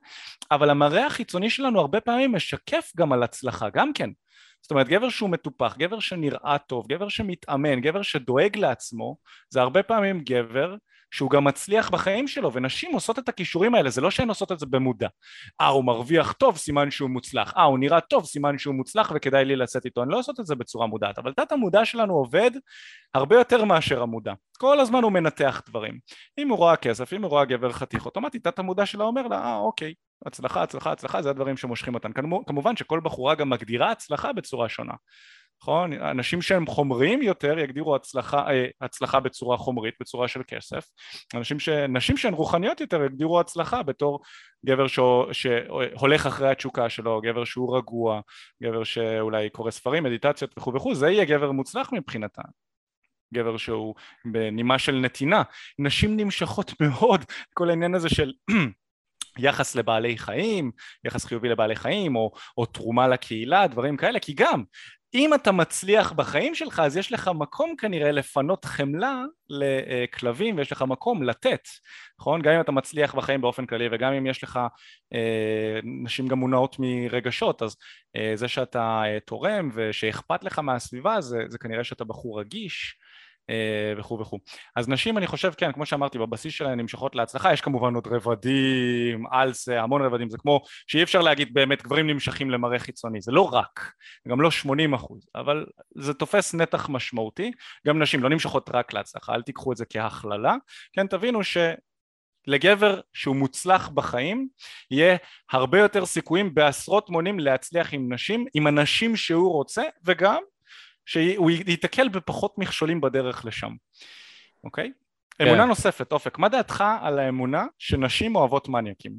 [0.51, 4.11] אבל המראה החיצוני שלנו הרבה פעמים משקף גם על הצלחה, גם כן.
[4.63, 9.17] זאת אומרת גבר שהוא מטופח, גבר שנראה טוב, גבר שמתאמן, גבר שדואג לעצמו
[9.51, 10.75] זה הרבה פעמים גבר
[11.11, 14.59] שהוא גם מצליח בחיים שלו ונשים עושות את הכישורים האלה זה לא שהן עושות את
[14.59, 15.09] זה במודע.
[15.61, 17.53] אה הוא מרוויח טוב סימן שהוא מוצלח.
[17.57, 20.03] אה הוא נראה טוב סימן שהוא מוצלח וכדאי לי לצאת איתו.
[20.03, 22.51] אני לא עושות את זה בצורה מודעת אבל תת המודע שלנו עובד
[23.15, 24.33] הרבה יותר מאשר המודע.
[24.59, 25.99] כל הזמן הוא מנתח דברים.
[26.39, 29.39] אם הוא רואה כסף אם הוא רואה גבר חתיך אוטומטית תת המודע שלה אומר לה
[29.39, 29.95] אה אוקיי
[30.27, 32.11] הצלחה הצלחה הצלחה זה הדברים שמושכים אותן.
[32.47, 34.95] כמובן שכל בחורה גם מגדירה הצלחה בצורה שונה
[35.63, 35.93] נכון?
[35.93, 40.87] אנשים שהם חומריים יותר יגדירו הצלחה, אה, הצלחה בצורה חומרית, בצורה של כסף,
[41.35, 41.69] אנשים ש...
[41.69, 44.21] נשים שהן רוחניות יותר יגדירו הצלחה בתור
[44.67, 44.99] גבר ש...
[45.33, 48.21] שהולך אחרי התשוקה שלו, גבר שהוא רגוע,
[48.63, 52.49] גבר שאולי קורא ספרים, מדיטציות וכו' וכו', זה יהיה גבר מוצלח מבחינתן.
[53.35, 53.95] גבר שהוא
[54.25, 55.43] בנימה של נתינה,
[55.79, 58.33] נשים נמשכות מאוד, כל העניין הזה של
[59.39, 60.71] יחס לבעלי חיים,
[61.05, 64.65] יחס חיובי לבעלי חיים או, או תרומה לקהילה, דברים כאלה, כי גם
[65.15, 70.83] אם אתה מצליח בחיים שלך אז יש לך מקום כנראה לפנות חמלה לכלבים ויש לך
[70.83, 71.69] מקום לתת,
[72.21, 72.43] נכון?
[72.43, 74.61] גם אם אתה מצליח בחיים באופן כללי וגם אם יש לך,
[75.15, 77.77] אה, נשים גם מונעות מרגשות אז
[78.17, 82.99] אה, זה שאתה אה, תורם ושאכפת לך מהסביבה זה, זה כנראה שאתה בחור רגיש
[83.99, 84.39] וכו' וכו'.
[84.77, 87.53] אז נשים אני חושב כן כמו שאמרתי בבסיס שלהן נמשכות להצלחה.
[87.53, 90.31] יש כמובן עוד רבדים על זה המון רבדים.
[90.31, 93.21] זה כמו שאי אפשר להגיד באמת גברים נמשכים למראה חיצוני.
[93.21, 93.93] זה לא רק
[94.29, 95.67] גם לא 80 אחוז אבל
[95.99, 97.53] זה תופס נתח משמעותי.
[97.87, 100.55] גם נשים לא נמשכות רק להצלחה אל תיקחו את זה כהכללה.
[100.93, 101.57] כן תבינו ש
[102.47, 104.49] לגבר שהוא מוצלח בחיים
[104.91, 105.17] יהיה
[105.53, 110.43] הרבה יותר סיכויים בעשרות מונים להצליח עם נשים עם הנשים שהוא רוצה וגם
[111.09, 113.73] שהוא ייתקל בפחות מכשולים בדרך לשם,
[114.65, 114.93] אוקיי?
[115.31, 115.47] כן.
[115.47, 119.19] אמונה נוספת, אופק, מה דעתך על האמונה שנשים אוהבות מניאקים?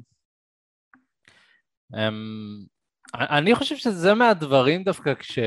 [1.94, 1.96] Um,
[3.14, 5.38] אני חושב שזה מהדברים דווקא כש...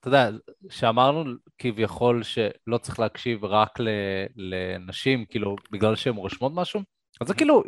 [0.00, 0.30] אתה יודע,
[0.70, 1.24] שאמרנו
[1.58, 3.88] כביכול שלא צריך להקשיב רק ל,
[4.36, 6.80] לנשים, כאילו, בגלל שהן רושמות משהו,
[7.20, 7.62] אז זה כאילו,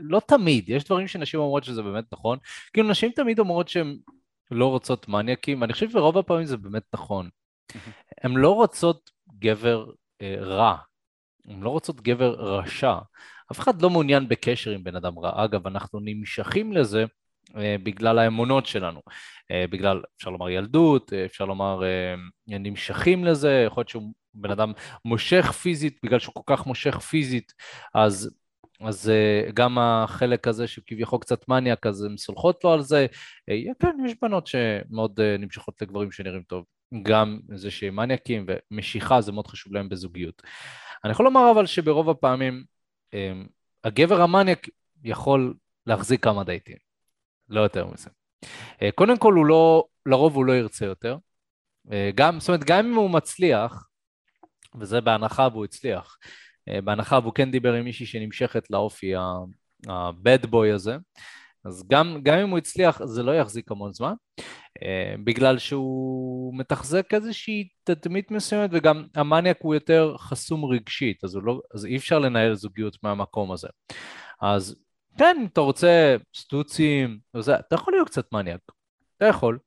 [0.00, 2.38] לא תמיד, יש דברים שנשים אומרות שזה באמת נכון,
[2.72, 3.96] כאילו נשים תמיד אומרות שהן
[4.50, 7.28] לא רוצות מניאקים, ואני חושב שרוב הפעמים זה באמת נכון.
[8.22, 9.86] הן לא רוצות גבר
[10.22, 10.76] אה, רע,
[11.48, 12.98] הן לא רוצות גבר רשע.
[13.52, 15.44] אף אחד לא מעוניין בקשר עם בן אדם רע.
[15.44, 17.04] אגב, אנחנו נמשכים לזה
[17.56, 19.00] אה, בגלל האמונות שלנו.
[19.50, 22.14] אה, בגלל, אפשר לומר ילדות, אה, אפשר לומר אה,
[22.48, 24.72] נמשכים לזה, יכול להיות שהוא בן אדם
[25.04, 27.52] מושך פיזית, בגלל שהוא כל כך מושך פיזית,
[27.94, 28.34] אז
[28.86, 33.06] אז uh, גם החלק הזה שכביכול קצת מניאק, אז הן סולחות לו על זה.
[33.50, 36.64] Uh, כן, יש בנות שמאוד uh, נמשכות לגברים שנראים טוב.
[37.02, 40.42] גם זה שהם מניאקים ומשיכה זה מאוד חשוב להם בזוגיות.
[41.04, 42.64] אני יכול לומר אבל שברוב הפעמים
[43.84, 44.68] הגבר המניאק
[45.04, 45.54] יכול
[45.86, 46.76] להחזיק כמה דייטים,
[47.48, 48.10] לא יותר מזה.
[48.94, 51.16] קודם כל הוא לא, לרוב הוא לא ירצה יותר.
[52.14, 53.88] גם, זאת אומרת, גם אם הוא מצליח,
[54.80, 56.30] וזה בהנחה והוא הצליח, אה,
[56.84, 60.96] בהנחה והוא כן דיבר עם מישהי שנמשכת לאופי ה-bad boy הזה,
[61.64, 64.14] אז גם, גם אם הוא הצליח זה לא יחזיק המון זמן,
[64.82, 71.60] אה, בגלל שהוא מתחזק איזושהי תדמית מסוימת וגם המניאק הוא יותר חסום רגשית, אז, לא,
[71.74, 73.68] אז אי אפשר לנהל זוגיות מהמקום הזה.
[74.42, 74.76] אז
[75.18, 78.60] כן, אם אתה רוצה סטוצים, וזה, אתה יכול להיות קצת מניאק,
[79.16, 79.58] אתה יכול,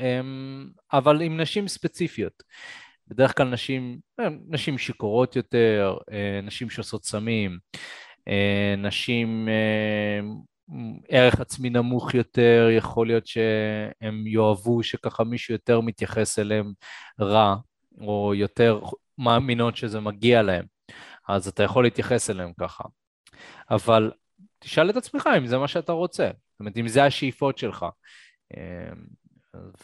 [0.00, 2.42] אמ, אבל עם נשים ספציפיות.
[3.08, 7.58] בדרך כלל נשים, אה, נשים שיכורות יותר, אה, נשים שעושות סמים,
[8.28, 9.48] אה, נשים
[11.08, 16.72] ערך עצמי נמוך יותר, יכול להיות שהם יאהבו שככה מישהו יותר מתייחס אליהם
[17.20, 17.56] רע,
[18.00, 18.80] או יותר
[19.18, 20.64] מאמינות שזה מגיע להם,
[21.28, 22.84] אז אתה יכול להתייחס אליהם ככה.
[23.70, 24.12] אבל
[24.58, 27.86] תשאל את עצמך אם זה מה שאתה רוצה, זאת אומרת, אם זה השאיפות שלך.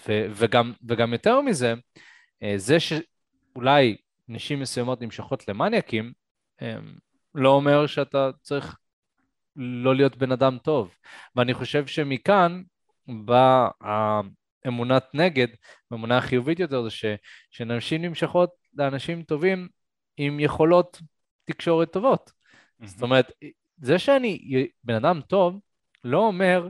[0.09, 1.75] ו- וגם, וגם יותר מזה,
[2.57, 2.77] זה
[3.53, 3.97] שאולי
[4.29, 6.13] נשים מסוימות נמשכות למניאקים,
[6.63, 6.95] אמ,
[7.35, 8.77] לא אומר שאתה צריך
[9.57, 10.95] לא להיות בן אדם טוב.
[11.37, 12.63] ואני חושב שמכאן
[13.09, 15.47] באה האמונת נגד,
[15.91, 17.05] האמונה החיובית יותר, זה ש,
[17.51, 19.69] שנשים נמשכות לאנשים טובים
[20.17, 21.01] עם יכולות
[21.45, 22.31] תקשורת טובות.
[22.31, 22.87] Mm-hmm.
[22.87, 23.33] זאת אומרת,
[23.77, 25.61] זה שאני בן אדם טוב,
[26.05, 26.69] לא אומר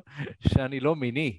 [0.48, 1.38] שאני לא מיני.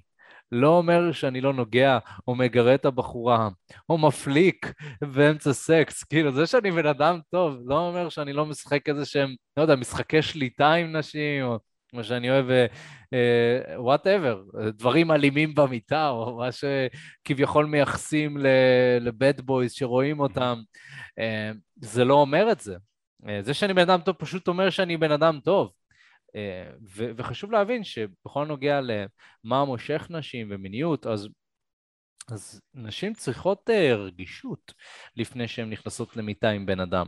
[0.52, 1.98] לא אומר שאני לא נוגע,
[2.28, 3.48] או מגרה את הבחורה,
[3.88, 6.04] או מפליק באמצע סקס.
[6.04, 9.76] כאילו, זה שאני בן אדם טוב, לא אומר שאני לא משחק איזה שהם, לא יודע,
[9.76, 11.58] משחקי שליטה עם נשים, או
[11.92, 12.46] מה שאני אוהב,
[13.76, 18.36] whatever, uh, דברים אלימים במיטה, או מה שכביכול מייחסים
[19.00, 20.58] לבד בויז שרואים אותם.
[21.20, 22.76] Uh, זה לא אומר את זה.
[23.22, 25.70] Uh, זה שאני בן אדם טוב פשוט אומר שאני בן אדם טוב.
[26.36, 31.28] אה, ו- וחשוב להבין שבכל נוגע למה מושך נשים ומיניות, אז,
[32.28, 34.74] אז נשים צריכות uh, רגישות
[35.16, 37.06] לפני שהן נכנסות למיטה עם בן אדם.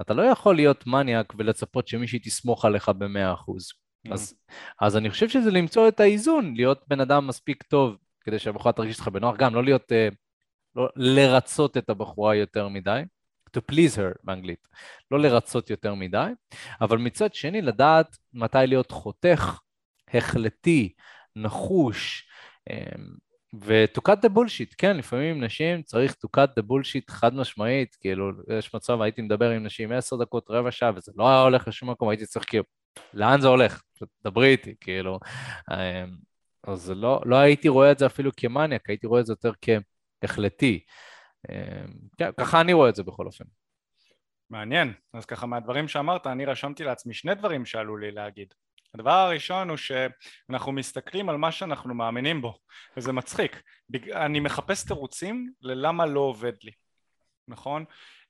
[0.00, 3.70] אתה לא יכול להיות מניאק ולצפות שמישהי תסמוך עליך במאה אחוז.
[3.70, 4.12] Mm-hmm.
[4.12, 4.34] אז,
[4.80, 9.00] אז אני חושב שזה למצוא את האיזון, להיות בן אדם מספיק טוב כדי שהבחורה תרגיש
[9.00, 10.14] לך בנוח, גם לא להיות, uh,
[10.76, 13.02] לא לרצות את הבחורה יותר מדי,
[13.56, 14.68] to please her באנגלית,
[15.10, 16.30] לא לרצות יותר מדי,
[16.80, 19.60] אבל מצד שני לדעת מתי להיות חותך,
[20.14, 20.92] החלטי,
[21.36, 22.28] נחוש,
[22.70, 22.76] אמ,
[23.54, 27.94] ו-to cut the bullshit, כן, לפעמים עם נשים צריך to cut the bullshit חד משמעית,
[28.00, 31.68] כאילו, יש מצב, הייתי מדבר עם נשים עשר דקות, רבע שעה, וזה לא היה הולך
[31.68, 32.64] לשום מקום, הייתי צריך כאילו,
[33.14, 33.82] לאן זה הולך?
[34.24, 35.18] דברי איתי, כאילו.
[35.72, 36.16] אמ,
[36.66, 39.52] אז לא, לא הייתי רואה את זה אפילו כמניאק, הייתי רואה את זה יותר
[40.22, 40.84] כהחלטי.
[41.50, 43.44] אמ, כן, ככה אני רואה את זה בכל אופן.
[44.50, 48.54] מעניין, אז ככה מהדברים שאמרת אני רשמתי לעצמי שני דברים שעלו לי להגיד
[48.94, 52.58] הדבר הראשון הוא שאנחנו מסתכלים על מה שאנחנו מאמינים בו
[52.96, 53.62] וזה מצחיק
[54.12, 56.72] אני מחפש תירוצים ללמה לא עובד לי
[57.48, 57.84] נכון?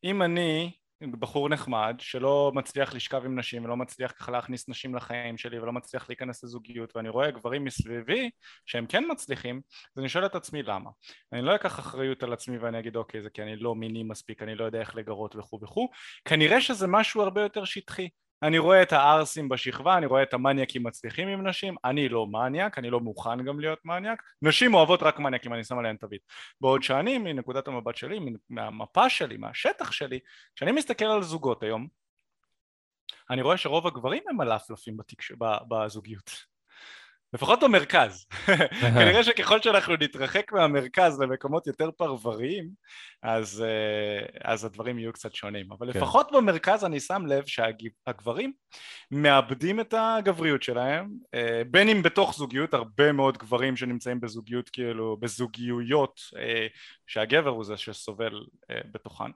[0.05, 0.73] אם אני
[1.11, 5.73] בחור נחמד שלא מצליח לשכב עם נשים ולא מצליח ככה להכניס נשים לחיים שלי ולא
[5.73, 8.31] מצליח להיכנס לזוגיות ואני רואה גברים מסביבי
[8.67, 9.61] שהם כן מצליחים
[9.97, 10.91] אז אני שואל את עצמי למה.
[11.33, 14.43] אני לא אקח אחריות על עצמי ואני אגיד אוקיי זה כי אני לא מיני מספיק
[14.43, 15.89] אני לא יודע איך לגרות וכו' וכו'
[16.25, 18.09] כנראה שזה משהו הרבה יותר שטחי
[18.43, 22.79] אני רואה את הערסים בשכבה, אני רואה את המניאקים מצליחים עם נשים, אני לא מניאק,
[22.79, 26.23] אני לא מוכן גם להיות מניאק, נשים אוהבות רק מניאקים, אני שם עליהן תווית.
[26.61, 28.21] בעוד שאני, מנקודת המבט שלי,
[28.51, 30.19] מהמפה שלי, מהשטח שלי,
[30.57, 31.87] כשאני מסתכל על זוגות היום,
[33.31, 35.33] אני רואה שרוב הגברים הם הלפלפים בתקש...
[35.69, 36.52] בזוגיות.
[37.33, 38.27] לפחות במרכז.
[38.95, 42.71] כנראה שככל שאנחנו נתרחק מהמרכז למקומות יותר פרבריים,
[43.23, 45.73] אז, אה, אז הדברים יהיו קצת שונים.
[45.73, 45.99] אבל כן.
[45.99, 48.53] לפחות במרכז אני שם לב שהגברים
[49.11, 55.17] מאבדים את הגבריות שלהם, אה, בין אם בתוך זוגיות, הרבה מאוד גברים שנמצאים בזוגיות, כאילו,
[55.17, 56.67] בזוגיויות, אה,
[57.07, 58.45] שהגבר הוא זה שסובל
[58.93, 59.31] בתוכן.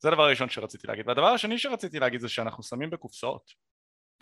[0.00, 1.08] זה הדבר הראשון שרציתי להגיד.
[1.08, 3.52] והדבר השני שרציתי להגיד זה שאנחנו שמים בקופסאות.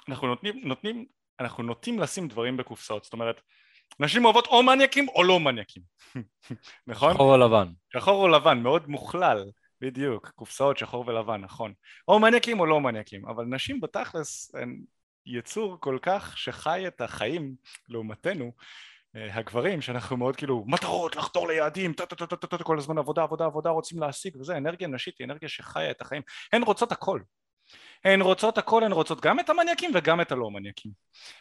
[0.08, 1.06] אנחנו נותנים, נותנים
[1.40, 3.40] אנחנו נוטים לשים דברים בקופסאות, זאת אומרת,
[4.00, 5.82] נשים אוהבות או מניאקים או לא מניאקים,
[6.86, 7.14] נכון?
[7.14, 7.68] שחור או לבן.
[7.92, 9.44] שחור או לבן, מאוד מוכלל,
[9.80, 11.72] בדיוק, קופסאות שחור ולבן, נכון.
[12.08, 14.80] או מניאקים או לא מניאקים, אבל נשים בתכלס הן
[15.26, 17.54] יצור כל כך שחי את החיים
[17.88, 18.52] לעומתנו,
[19.16, 22.98] אה, הגברים שאנחנו מאוד כאילו מטרות לחתור ליעדים טה טה טה טה טה כל הזמן
[22.98, 26.22] עבודה עבודה עבודה רוצים להשיג וזה אנרגיה נשית היא אנרגיה שחיה את החיים
[26.52, 27.20] הן רוצות הכל
[28.04, 30.90] הן רוצות הכל, הן רוצות גם את המניאקים וגם את הלא מניאקים.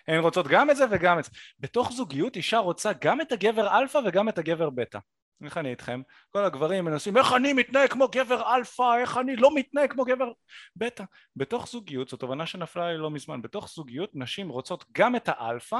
[0.07, 1.31] הן רוצות גם את זה וגם את זה.
[1.59, 4.99] בתוך זוגיות אישה רוצה גם את הגבר אלפא וגם את הגבר בטא.
[5.43, 6.01] איך אני איתכם?
[6.31, 10.31] כל הגברים מנסים איך אני מתנהג כמו גבר אלפא, איך אני לא מתנהג כמו גבר
[10.75, 11.03] בטא.
[11.35, 15.79] בתוך זוגיות, זו תובנה שנפלה לי לא מזמן, בתוך זוגיות נשים רוצות גם את האלפא,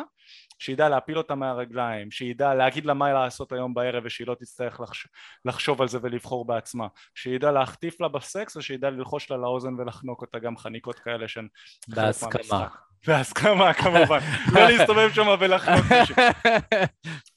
[0.60, 5.08] שידע להפיל אותה מהרגליים, שידע להגיד לה מה לעשות היום בערב ושהיא לא תצטרך לחש...
[5.46, 10.40] לחשוב על זה ולבחור בעצמה, שידע להחטיף לה בסקס ושידע ללחוש לה לאוזן ולחנוק אותה
[10.40, 11.48] גם חניקות כאלה שהן
[11.88, 12.68] בהסכמה.
[13.08, 14.20] בהסכמה כמובן,
[14.54, 16.16] לא להסתובב שם ולחנוק מישהו.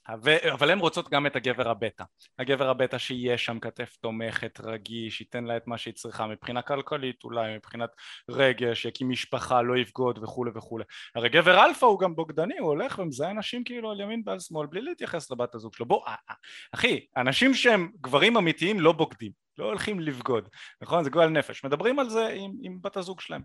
[0.53, 2.05] אבל הן רוצות גם את הגבר הבטא.
[2.39, 7.25] הגבר הבטא שיהיה שם כתף תומכת, רגיש, ייתן לה את מה שהיא צריכה מבחינה כלכלית
[7.25, 7.91] אולי, מבחינת
[8.31, 10.85] רגש, יקים משפחה, לא יבגוד וכולי וכולי.
[11.15, 14.67] הרי גבר אלפא הוא גם בוגדני, הוא הולך ומזיין נשים כאילו על ימין ועל שמאל
[14.67, 15.87] בלי להתייחס לבת הזוג שלו.
[15.87, 16.35] בוא, אה, אה,
[16.75, 19.48] אחי, אנשים שהם גברים אמיתיים לא בוגדים.
[19.59, 20.49] לא הולכים לבגוד,
[20.83, 21.05] נכון?
[21.05, 21.65] זה גועל נפש.
[21.65, 23.43] מדברים על זה עם, עם בת הזוג שלהם.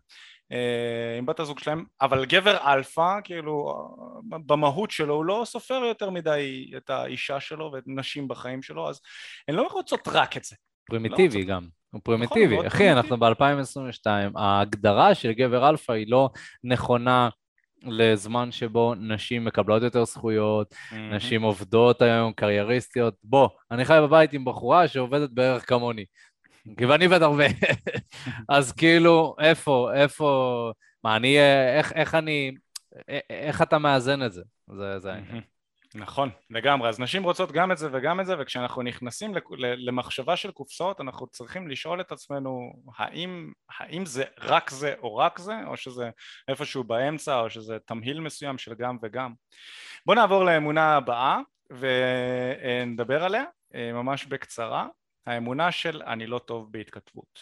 [0.51, 3.73] אה, עם בת הזוג שלהם, אבל גבר אלפא, כאילו,
[4.45, 9.01] במהות שלו הוא לא סופר יותר מדי את האישה שלו ואת נשים בחיים שלו, אז
[9.47, 10.55] הן לא רוצות רק את זה.
[10.85, 11.67] פרימיטיבי לא גם.
[11.91, 12.55] הוא פרימיטיבי.
[12.55, 14.05] נכון, אחי, אנחנו ב-2022,
[14.35, 16.29] ההגדרה של גבר אלפא היא לא
[16.63, 17.29] נכונה
[17.83, 20.95] לזמן שבו נשים מקבלות יותר זכויות, mm-hmm.
[20.95, 23.15] נשים עובדות היום, קרייריסטיות.
[23.23, 26.05] בוא, אני חי בבית עם בחורה שעובדת בערך כמוני.
[26.77, 27.45] כי ואני עובד הרבה.
[28.49, 30.71] אז כאילו, איפה, איפה,
[31.03, 31.37] מה, אני,
[31.77, 32.51] איך, איך אני,
[33.29, 34.41] איך אתה מאזן את זה?
[34.77, 35.41] זה, זה העניין.
[35.95, 36.89] נכון, לגמרי.
[36.89, 41.27] אז נשים רוצות גם את זה וגם את זה, וכשאנחנו נכנסים למחשבה של קופסאות, אנחנו
[41.27, 46.09] צריכים לשאול את עצמנו האם, האם זה רק זה או רק זה, או שזה
[46.47, 49.33] איפשהו באמצע, או שזה תמהיל מסוים של גם וגם.
[50.05, 51.39] בואו נעבור לאמונה הבאה
[51.69, 54.87] ונדבר עליה ממש בקצרה.
[55.25, 57.39] האמונה של אני לא טוב בהתכתבות.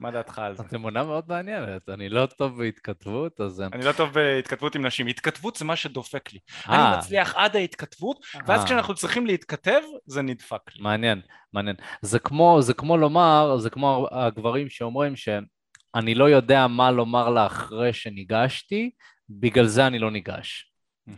[0.00, 0.62] מה דעתך על זה?
[0.62, 3.60] זאת אמונה מאוד מעניינת, אני לא טוב בהתכתבות, אז...
[3.60, 5.06] אני לא טוב בהתכתבות עם נשים.
[5.06, 6.38] התכתבות זה מה שדופק לי.
[6.68, 6.98] אני אה.
[6.98, 8.66] מצליח עד ההתכתבות, ואז אה.
[8.66, 10.82] כשאנחנו צריכים להתכתב, זה נדפק לי.
[10.82, 11.20] מעניין,
[11.52, 11.76] מעניין.
[12.02, 17.46] זה כמו, זה כמו לומר, זה כמו הגברים שאומרים שאני לא יודע מה לומר לה
[17.46, 18.90] אחרי שניגשתי,
[19.30, 20.70] בגלל זה אני לא ניגש.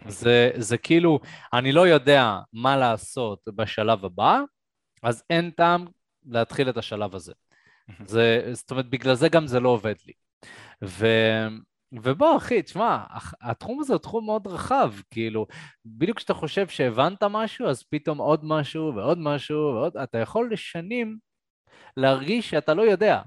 [0.07, 1.21] זה, זה כאילו,
[1.53, 4.41] אני לא יודע מה לעשות בשלב הבא,
[5.03, 5.87] אז אין טעם
[6.27, 7.33] להתחיל את השלב הזה.
[8.07, 10.13] זה, זאת אומרת, בגלל זה גם זה לא עובד לי.
[10.85, 11.07] ו...
[11.93, 13.05] ובוא אחי, תשמע,
[13.41, 15.47] התחום הזה הוא תחום מאוד רחב, כאילו,
[15.87, 21.19] בדיוק כשאתה חושב שהבנת משהו, אז פתאום עוד משהו ועוד משהו ועוד, אתה יכול לשנים
[21.97, 23.23] להרגיש שאתה לא יודע,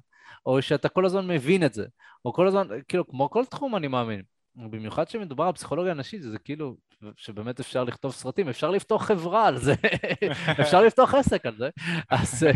[0.45, 1.85] או שאתה כל הזמן מבין את זה,
[2.25, 4.21] או כל הזמן, כאילו, כמו כל תחום אני מאמין,
[4.59, 6.75] במיוחד כשמדובר על פסיכולוגיה נשית, זה כאילו,
[7.15, 9.73] שבאמת אפשר לכתוב סרטים, אפשר לפתוח חברה על זה,
[10.61, 11.69] אפשר לפתוח עסק על זה,
[12.09, 12.47] אז,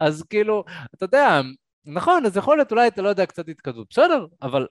[0.00, 1.40] אז כאילו, אתה יודע,
[1.84, 4.66] נכון, אז יכול להיות, אולי אתה לא יודע קצת התכתבות, בסדר, אבל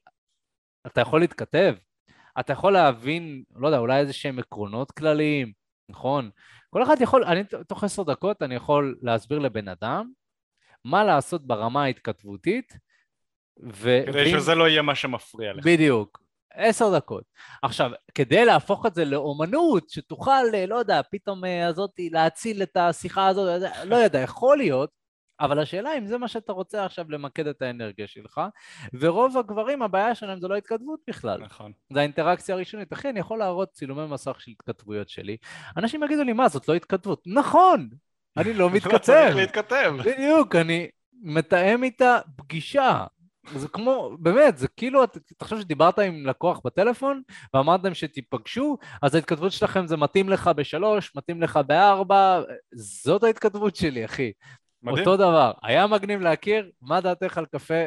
[0.88, 1.76] אתה יכול להתכתב,
[2.40, 5.52] אתה יכול להבין, לא יודע, אולי איזה שהם עקרונות כלליים,
[5.90, 6.30] נכון?
[6.70, 10.12] כל אחד יכול, אני תוך עשר דקות אני יכול להסביר לבן אדם
[10.86, 12.74] מה לעשות ברמה ההתכתבותית,
[13.64, 14.04] ו...
[14.06, 14.40] כדי ואם...
[14.40, 15.66] שזה לא יהיה מה שמפריע לך.
[15.66, 16.22] בדיוק,
[16.54, 17.24] עשר דקות.
[17.64, 22.78] עכשיו, כדי להפוך את זה לאומנות, שתוכל, אה, לא יודע, פתאום אה, הזאתי להציל את
[22.78, 24.90] השיחה הזאת, לא יודע, יכול להיות,
[25.40, 28.42] אבל השאלה אם זה מה שאתה רוצה עכשיו למקד את האנרגיה שלך,
[28.94, 31.42] ורוב הגברים, הבעיה שלהם זה לא התכתבות בכלל.
[31.42, 31.72] נכון.
[31.94, 32.94] זה האינטראקציה הראשונית.
[32.94, 35.38] אחי, אני יכול להראות צילומי מסך של התכתבויות שלי,
[35.78, 37.24] אנשים יגידו לי, מה, זאת לא התכתבות.
[37.26, 37.90] נכון!
[38.38, 38.94] אני לא מתכתב.
[38.94, 39.94] לא צריך להתכתב.
[40.06, 40.88] בדיוק, אני
[41.22, 43.06] מתאם איתה פגישה.
[43.56, 47.22] זה כמו, באמת, זה כאילו, אתה חושב שדיברת עם לקוח בטלפון
[47.54, 52.42] ואמרתם שתיפגשו, אז ההתכתבות שלכם זה מתאים לך בשלוש, מתאים לך בארבע,
[52.74, 54.32] זאת ההתכתבות שלי, אחי.
[54.84, 55.00] מדהים.
[55.00, 55.52] אותו דבר.
[55.64, 57.84] היה מגניב להכיר, מה דעתך על קפה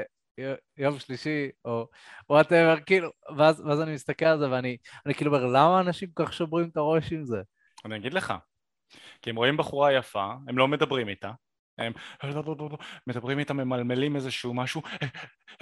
[0.78, 1.86] יום שלישי, או
[2.30, 6.26] וואטאבר, כאילו, ואז, ואז אני מסתכל על זה ואני אני כאילו אומר, למה אנשים כל
[6.26, 7.42] כך שוברים את הראש עם זה?
[7.84, 8.34] אני אגיד לך,
[9.22, 11.30] כי הם רואים בחורה יפה, הם לא מדברים איתה,
[11.82, 11.92] הם
[13.06, 14.82] מדברים איתם, ממלמלים איזשהו משהו,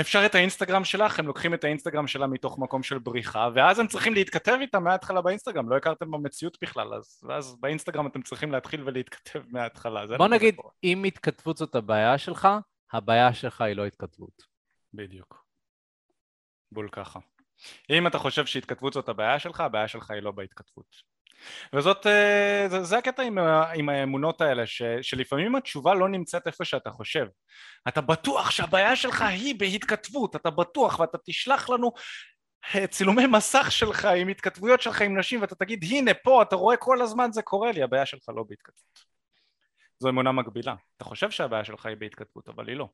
[0.00, 3.86] אפשר את האינסטגרם שלך, הם לוקחים את האינסטגרם שלה מתוך מקום של בריחה, ואז הם
[3.86, 8.82] צריכים להתכתב איתם מההתחלה באינסטגרם, לא הכרתם במציאות בכלל, אז, ואז באינסטגרם אתם צריכים להתחיל
[8.84, 10.16] ולהתכתב מההתחלה.
[10.18, 12.48] בוא נגיד, אם התכתבות זאת הבעיה שלך,
[12.92, 14.42] הבעיה שלך היא לא התכתבות.
[14.94, 15.44] בדיוק.
[16.72, 17.18] בול ככה.
[17.90, 20.96] אם אתה חושב שהתכתבות זאת הבעיה שלך, הבעיה שלך היא לא בהתכתבות.
[21.74, 23.38] וזאת, אה, זה, זה הקטע עם,
[23.74, 27.26] עם האמונות האלה, ש, שלפעמים התשובה לא נמצאת איפה שאתה חושב.
[27.88, 31.92] אתה בטוח שהבעיה שלך היא בהתכתבות, אתה בטוח, ואתה תשלח לנו
[32.74, 36.76] אה, צילומי מסך שלך עם התכתבויות שלך עם נשים, ואתה תגיד, הנה פה, אתה רואה
[36.76, 39.10] כל הזמן זה קורה לי, הבעיה שלך לא בהתכתבות.
[39.98, 40.74] זו אמונה מקבילה.
[40.96, 42.88] אתה חושב שהבעיה שלך היא בהתכתבות, אבל היא לא.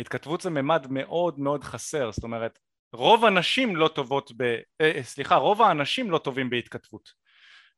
[0.00, 2.58] התכתבות זה ממד מאוד מאוד חסר, זאת אומרת,
[2.92, 4.42] רוב הנשים לא טובות ב...
[4.80, 7.12] אה, סליחה, רוב האנשים לא טובים בהתכתבות.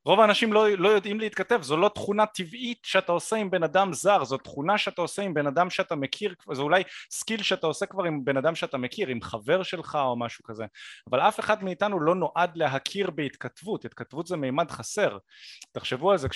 [0.05, 3.93] רוב האנשים לא, לא יודעים להתכתב, זו לא תכונה טבעית שאתה עושה עם בן אדם
[3.93, 7.87] זר, זו תכונה שאתה עושה עם בן אדם שאתה מכיר, זה אולי skill שאתה עושה
[7.87, 10.65] כבר עם בן אדם שאתה מכיר, עם חבר שלך או משהו כזה,
[11.11, 15.19] אבל אף אחד מאיתנו לא נועד להכיר בהתכתבות, התכתבות זה מימד חסר,
[15.73, 16.29] תחשבו על זה,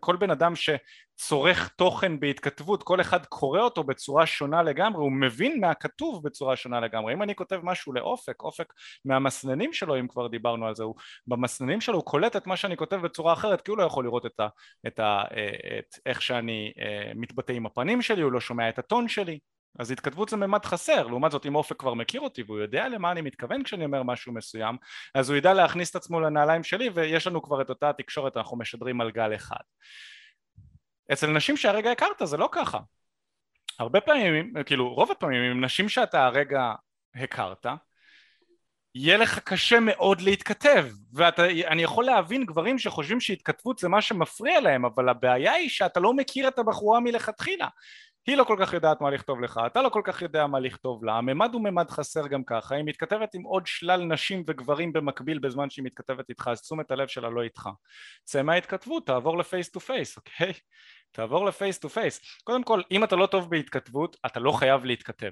[0.00, 5.60] כל בן אדם שצורך תוכן בהתכתבות, כל אחד קורא אותו בצורה שונה לגמרי, הוא מבין
[5.60, 8.72] מהכתוב בצורה שונה לגמרי, אם אני כותב משהו לאופק, אופק
[9.04, 10.94] מהמסננים שלו אם כבר דיברנו על זה, הוא
[11.26, 14.26] במסננים שלו הוא קולט את מה שאני כותב בצורה אחרת כי הוא לא יכול לראות
[14.26, 14.48] את, ה,
[14.86, 18.78] את, ה, אה, את איך שאני אה, מתבטא עם הפנים שלי, הוא לא שומע את
[18.78, 19.38] הטון שלי.
[19.78, 23.12] אז התכתבות זה ממד חסר, לעומת זאת אם אופק כבר מכיר אותי והוא יודע למה
[23.12, 24.76] אני מתכוון כשאני אומר משהו מסוים
[25.14, 28.56] אז הוא ידע להכניס את עצמו לנעליים שלי ויש לנו כבר את אותה התקשורת, אנחנו
[28.56, 29.62] משדרים על גל אחד.
[31.12, 32.78] אצל נשים שהרגע הכרת זה לא ככה.
[33.78, 36.72] הרבה פעמים, כאילו רוב הפעמים עם נשים שאתה הרגע
[37.14, 37.66] הכרת,
[38.94, 44.84] יהיה לך קשה מאוד להתכתב ואני יכול להבין גברים שחושבים שהתכתבות זה מה שמפריע להם
[44.84, 47.68] אבל הבעיה היא שאתה לא מכיר את הבחורה מלכתחילה
[48.26, 51.04] היא לא כל כך יודעת מה לכתוב לך, אתה לא כל כך יודע מה לכתוב
[51.04, 55.38] לה, הממד הוא ממד חסר גם ככה, היא מתכתבת עם עוד שלל נשים וגברים במקביל
[55.38, 57.68] בזמן שהיא מתכתבת איתך, אז תשומת הלב שלה לא איתך.
[58.24, 60.52] צא מההתכתבות, תעבור ל face to face, אוקיי?
[61.12, 62.20] תעבור ל face to face.
[62.44, 65.30] קודם כל, אם אתה לא טוב בהתכתבות, אתה לא חייב להתכתב.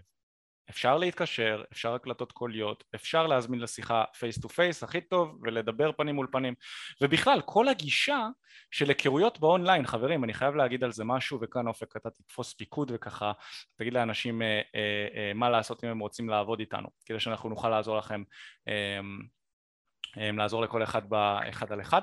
[0.71, 6.15] אפשר להתקשר, אפשר הקלטות קוליות, אפשר להזמין לשיחה face to face הכי טוב ולדבר פנים
[6.15, 6.55] מול פנים.
[7.01, 8.29] ובכלל כל הגישה
[8.71, 12.91] של היכרויות באונליין חברים אני חייב להגיד על זה משהו וכאן אופק אתה תתפוס פיקוד
[12.95, 13.33] וככה
[13.77, 17.69] תגיד לאנשים אה, אה, אה, מה לעשות אם הם רוצים לעבוד איתנו כדי שאנחנו נוכל
[17.69, 18.23] לעזור לכם
[18.69, 19.01] אה,
[20.19, 22.03] אה, לעזור לכל אחד באחד על אחד.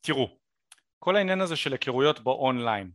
[0.00, 0.38] תראו
[0.98, 2.90] כל העניין הזה של היכרויות באונליין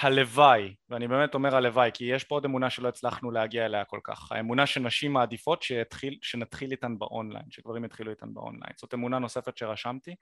[0.00, 4.00] הלוואי, ואני באמת אומר הלוואי, כי יש פה עוד אמונה שלא הצלחנו להגיע אליה כל
[4.04, 9.56] כך, האמונה שנשים מעדיפות שיתחיל, שנתחיל איתן באונליין, שגברים יתחילו איתן באונליין, זאת אמונה נוספת
[9.56, 10.14] שרשמתי,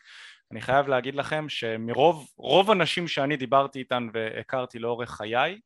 [0.52, 5.60] אני חייב להגיד לכם שמרוב, רוב הנשים שאני דיברתי איתן והכרתי לאורך חיי,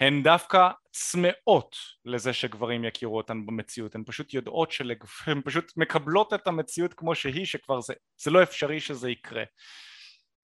[0.00, 5.04] הן דווקא צמאות לזה שגברים יכירו אותן במציאות, הן פשוט יודעות, שלג...
[5.26, 9.44] הן פשוט מקבלות את המציאות כמו שהיא, שכבר זה, זה לא אפשרי שזה יקרה.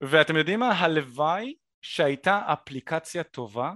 [0.01, 0.71] ואתם יודעים מה?
[0.71, 3.71] הלוואי שהייתה אפליקציה טובה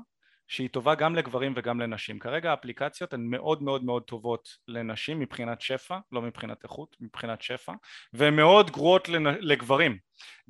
[0.48, 2.20] שהיא טובה גם לגברים וגם לנשים.
[2.20, 7.74] כרגע האפליקציות הן מאוד מאוד מאוד טובות לנשים מבחינת שפע, לא מבחינת איכות, מבחינת שפע,
[8.14, 9.98] והן מאוד גרועות לגברים,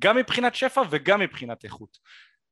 [0.00, 1.98] גם מבחינת שפע וגם מבחינת איכות.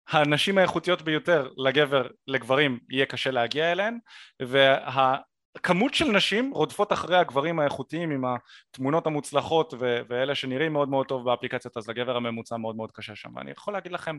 [0.09, 3.99] הנשים האיכותיות ביותר לגבר, לגברים, יהיה קשה להגיע אליהן,
[4.43, 5.17] וה...
[5.63, 8.25] כמות של נשים רודפות אחרי הגברים האיכותיים עם
[8.71, 13.17] התמונות המוצלחות ו- ואלה שנראים מאוד מאוד טוב באפליקציות אז לגבר הממוצע מאוד מאוד קשה
[13.17, 14.17] שם ואני יכול להגיד לכם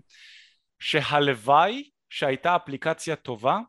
[0.84, 3.60] שהלוואי שהייתה אפליקציה טובה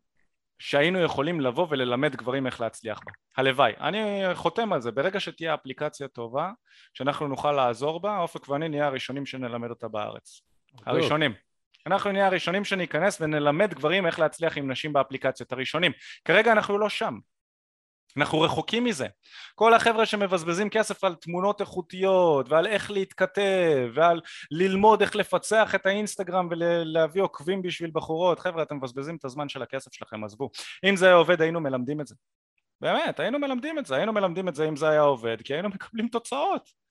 [0.59, 3.13] שהיינו יכולים לבוא וללמד גברים איך להצליח בה.
[3.37, 3.73] הלוואי.
[3.81, 4.91] אני חותם על זה.
[4.91, 6.51] ברגע שתהיה אפליקציה טובה,
[6.95, 10.41] שאנחנו נוכל לעזור בה, אופק ואני נהיה הראשונים שנלמד אותה בארץ.
[10.87, 11.35] הראשונים.
[11.87, 15.53] אנחנו נהיה הראשונים שניכנס ונלמד גברים איך להצליח עם נשים באפליקציות.
[15.53, 15.93] הראשונים.
[16.25, 17.19] כרגע אנחנו לא שם.
[18.17, 19.07] אנחנו רחוקים מזה.
[19.55, 25.87] כל החבר'ה שמבזבזים כסף על תמונות איכותיות ועל איך להתכתב ועל ללמוד איך לפצח את
[25.87, 30.51] האינסטגרם ולהביא עוקבים בשביל בחורות, חבר'ה אתם מבזבזים את הזמן של הכסף שלכם, עזבו.
[30.85, 32.15] אם זה היה עובד היינו מלמדים את זה.
[32.81, 35.69] באמת, היינו מלמדים את זה, היינו מלמדים את זה אם זה היה עובד, כי היינו
[35.69, 36.84] מקבלים תוצאות.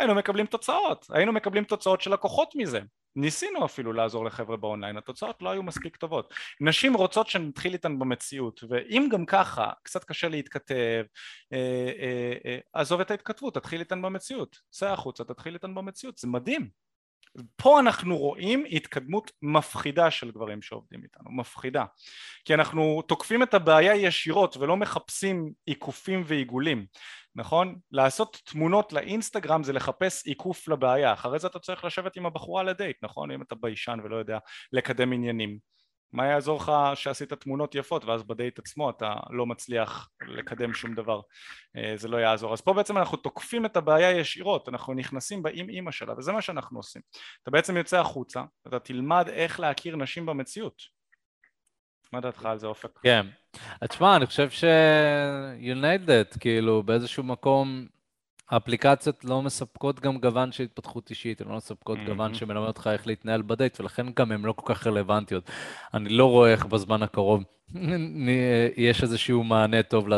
[0.00, 2.80] היינו מקבלים תוצאות, היינו מקבלים תוצאות של לקוחות מזה.
[3.16, 6.34] ניסינו אפילו לעזור לחבר'ה באונליין, התוצאות לא היו מספיק טובות.
[6.60, 11.04] נשים רוצות שנתחיל איתן במציאות, ואם גם ככה קצת קשה להתכתב,
[11.52, 11.58] אה,
[12.00, 16.80] אה, אה, עזוב את ההתכתבות, תתחיל איתן במציאות, צא החוצה, תתחיל איתן במציאות, זה מדהים.
[17.56, 21.84] פה אנחנו רואים התקדמות מפחידה של גברים שעובדים איתנו, מפחידה.
[22.44, 26.86] כי אנחנו תוקפים את הבעיה ישירות ולא מחפשים עיקופים ועיגולים.
[27.40, 27.78] נכון?
[27.90, 32.96] לעשות תמונות לאינסטגרם זה לחפש עיקוף לבעיה, אחרי זה אתה צריך לשבת עם הבחורה לדייט,
[33.02, 33.30] נכון?
[33.30, 34.38] אם אתה ביישן ולא יודע
[34.72, 35.58] לקדם עניינים.
[36.12, 41.20] מה יעזור לך שעשית תמונות יפות ואז בדייט עצמו אתה לא מצליח לקדם שום דבר,
[41.76, 42.52] אה, זה לא יעזור.
[42.52, 46.32] אז פה בעצם אנחנו תוקפים את הבעיה ישירות, אנחנו נכנסים בה עם אימא שלה וזה
[46.32, 47.02] מה שאנחנו עושים.
[47.42, 50.99] אתה בעצם יוצא החוצה, אתה תלמד איך להכיר נשים במציאות.
[52.12, 52.98] מה דעתך על זה אופק?
[53.02, 53.26] כן,
[53.88, 54.64] תשמע, אני חושב ש...
[55.60, 57.86] you nailed it, כאילו באיזשהו מקום
[58.50, 62.06] האפליקציות לא מספקות גם גוון של התפתחות אישית, הן לא מספקות mm-hmm.
[62.06, 65.50] גוון שמלמד אותך איך להתנהל בדייט, ולכן גם הן לא כל כך רלוונטיות.
[65.94, 67.42] אני לא רואה איך בזמן הקרוב
[68.76, 70.08] יש איזשהו מענה טוב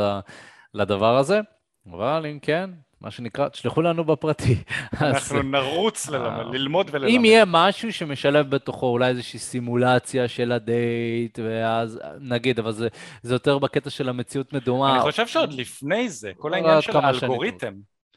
[0.74, 1.40] לדבר הזה,
[1.86, 2.70] אבל אם כן,
[3.03, 4.55] מה שנקרא, תשלחו לנו בפרטי.
[5.00, 7.11] אנחנו נרוץ ללמד, ללמוד וללמד.
[7.11, 12.88] אם יהיה משהו שמשלב בתוכו אולי איזושהי סימולציה של הדייט, ואז נגיד, אבל זה,
[13.22, 14.94] זה יותר בקטע של המציאות מדומה.
[14.94, 17.74] אני חושב שעוד לפני זה, כל העניין של האלגוריתם.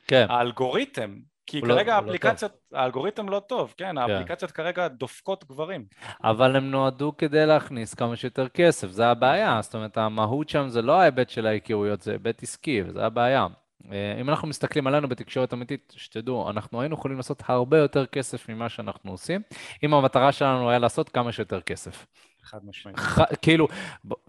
[0.08, 0.26] כן.
[0.30, 1.16] האלגוריתם,
[1.48, 5.86] כי לא- כרגע לא, האפליקציות, לא האלגוריתם לא טוב, כן, כן, האפליקציות כרגע דופקות גברים.
[6.24, 10.82] אבל הם נועדו כדי להכניס כמה שיותר כסף, זה הבעיה, זאת אומרת, המהות שם זה
[10.82, 13.48] לא ההיבט של ההיכרויות, זה היבט עסקי, וזה הבעיה.
[13.92, 18.50] אה, אם אנחנו מסתכלים עלינו בתקשורת אמיתית, שתדעו, אנחנו היינו יכולים לעשות הרבה יותר כסף
[18.50, 19.42] ממה שאנחנו עושים,
[19.84, 22.06] אם המטרה שלנו היה לעשות כמה שיותר כסף.
[22.44, 22.98] חד משמעית.
[23.42, 23.68] כאילו,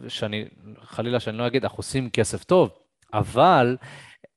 [0.09, 0.45] שאני,
[0.81, 2.71] חלילה שאני לא אגיד, אנחנו עושים כסף טוב,
[3.13, 3.77] אבל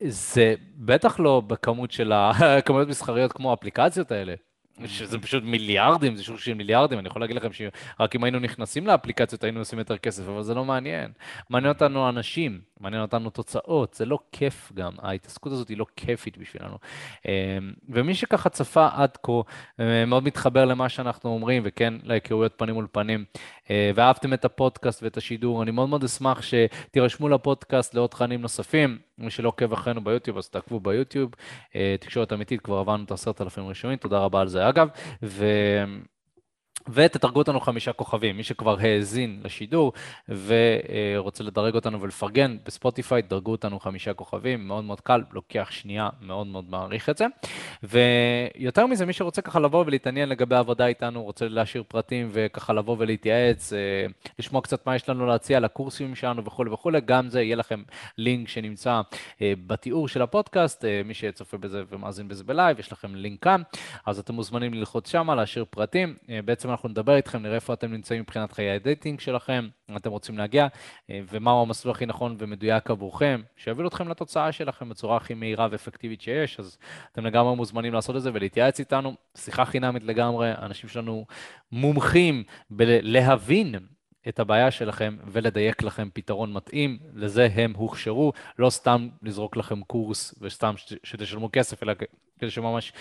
[0.04, 4.34] זה בטח לא בכמות של הכמויות מסחריות כמו האפליקציות האלה.
[4.88, 8.88] שזה פשוט מיליארדים, זה שוק של מיליארדים, אני יכול להגיד לכם שרק אם היינו נכנסים
[8.88, 11.12] לאפליקציות היינו עושים יותר כסף, אבל זה לא מעניין.
[11.50, 16.38] מעניין אותנו אנשים, מעניין אותנו תוצאות, זה לא כיף גם, ההתעסקות הזאת היא לא כיפית
[16.38, 16.78] בשבילנו.
[17.26, 17.32] אמ,
[17.90, 19.32] ומי שככה צפה עד כה,
[19.80, 23.26] אה, מאוד מתחבר למה שאנחנו אומרים, וכן, להיכרויות פנים מול פנים,
[23.70, 28.98] אה, ואהבתם את הפודקאסט ואת השידור, אני מאוד מאוד אשמח שתירשמו לפודקאסט לעוד תכנים נוספים.
[29.18, 31.32] מי שלא עוקב אחרינו ביוטיוב, אז תעקבו ביוטיוב.
[31.76, 34.88] אה, תקשורת אמיתית, כבר עברנו את עשרת אלפים ראשונים, תודה רבה על זה אגב.
[35.24, 35.46] ו...
[36.88, 38.38] ותתרגו אותנו חמישה כוכבים.
[38.38, 39.94] מי שכבר האזין לשידור
[40.30, 46.48] ורוצה לדרג אותנו ולפרגן בספוטיפיי, דרגו אותנו חמישה כוכבים, מאוד מאוד קל, לוקח שנייה, מאוד
[46.48, 47.26] מאוד מעריך את זה.
[47.84, 52.96] ויותר מזה, מי שרוצה ככה לבוא ולהתעניין לגבי העבודה איתנו, רוצה להשאיר פרטים וככה לבוא
[53.00, 54.06] ולהתייעץ, אה,
[54.40, 57.84] לשמוע קצת מה יש לנו להציע לקורסים שלנו וכולי וכולי, גם זה יהיה לכם
[58.18, 59.02] לינק שנמצא
[59.42, 63.62] אה, בתיאור של הפודקאסט, אה, מי שצופה בזה ומאזין בזה בלייב, יש לכם לינק כאן,
[64.06, 66.16] אז אתם מוזמנים ללחוץ שמה, להשאיר פרטים.
[66.46, 70.10] בעצם אנחנו נדבר איתכם, נראה איפה אתם נמצאים מבחינת חיי ה dating שלכם, אם אתם
[70.10, 70.68] רוצים להגיע,
[71.10, 76.22] אה, ומהו המסלול הכי נכון ומדויק עבורכם, שיוביל אתכם לתוצאה שלכם בצורה הכי מהירה ואפקטיבית
[76.22, 76.78] שיש, אז
[77.12, 79.16] אתם לגמרי מוזמנים לעשות את זה ולהתייעץ איתנו.
[79.38, 81.26] שיחה חינמית לגמרי, האנשים שלנו
[81.72, 83.76] מומחים בלהבין
[84.28, 90.36] את הבעיה שלכם ולדייק לכם פתרון מתאים, לזה הם הוכשרו, לא סתם לזרוק לכם קורס
[90.42, 91.94] וסתם שתשלמו כסף, אלא
[92.40, 92.94] כדי שממש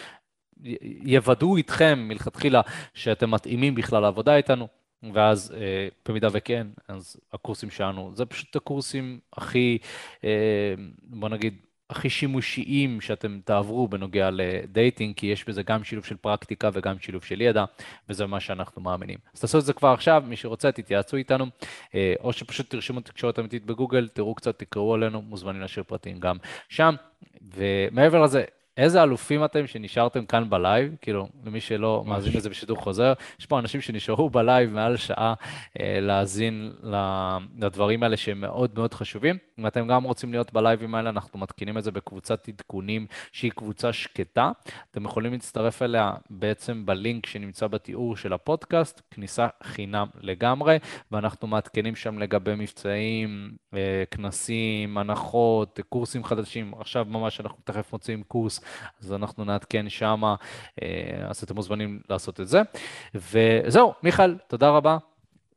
[1.04, 2.60] יוודאו איתכם מלכתחילה
[2.94, 4.68] שאתם מתאימים בכלל לעבודה איתנו,
[5.12, 9.78] ואז אה, במידה וכן, אז הקורסים שלנו, זה פשוט הקורסים הכי,
[10.24, 11.54] אה, בוא נגיד,
[11.90, 17.24] הכי שימושיים שאתם תעברו בנוגע לדייטינג, כי יש בזה גם שילוב של פרקטיקה וגם שילוב
[17.24, 17.64] של ידע,
[18.08, 19.18] וזה מה שאנחנו מאמינים.
[19.34, 21.46] אז תעשו את זה כבר עכשיו, מי שרוצה, תתייעצו איתנו,
[21.94, 26.36] אה, או שפשוט תרשמו תקשורת אמיתית בגוגל, תראו קצת, תקראו עלינו, מוזמנים להשאיר פרטים גם
[26.68, 26.94] שם.
[27.54, 28.44] ומעבר לזה,
[28.78, 33.58] איזה אלופים אתם שנשארתם כאן בלייב, כאילו, למי שלא מאזין לזה בשידור חוזר, יש פה
[33.58, 35.34] אנשים שנשארו בלייב מעל שעה
[35.80, 36.72] אה, להאזין
[37.58, 39.36] לדברים האלה שהם מאוד מאוד חשובים.
[39.58, 43.92] אם אתם גם רוצים להיות בלייבים האלה, אנחנו מעדכנים את זה בקבוצת עדכונים שהיא קבוצה
[43.92, 44.50] שקטה.
[44.90, 50.78] אתם יכולים להצטרף אליה בעצם בלינק שנמצא בתיאור של הפודקאסט, כניסה חינם לגמרי,
[51.12, 56.72] ואנחנו מעדכנים שם לגבי מבצעים, אה, כנסים, הנחות, קורסים חדשים.
[56.78, 58.60] עכשיו ממש אנחנו תכף מוצאים קורס
[59.00, 60.34] אז אנחנו נעדכן שמה,
[60.82, 60.88] אה,
[61.28, 62.62] אז אתם מוזמנים לעשות את זה.
[63.14, 64.98] וזהו, מיכאל, תודה רבה.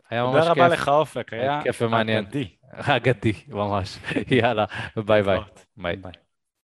[0.09, 0.47] היה ממש כיף.
[0.47, 2.26] תודה רבה לך, אופק, היה כיף ומעניין.
[2.26, 2.47] אגדי.
[2.72, 3.97] אגדי, ממש.
[4.32, 5.39] יאללה, ביי ביי.
[5.78, 6.20] ביי.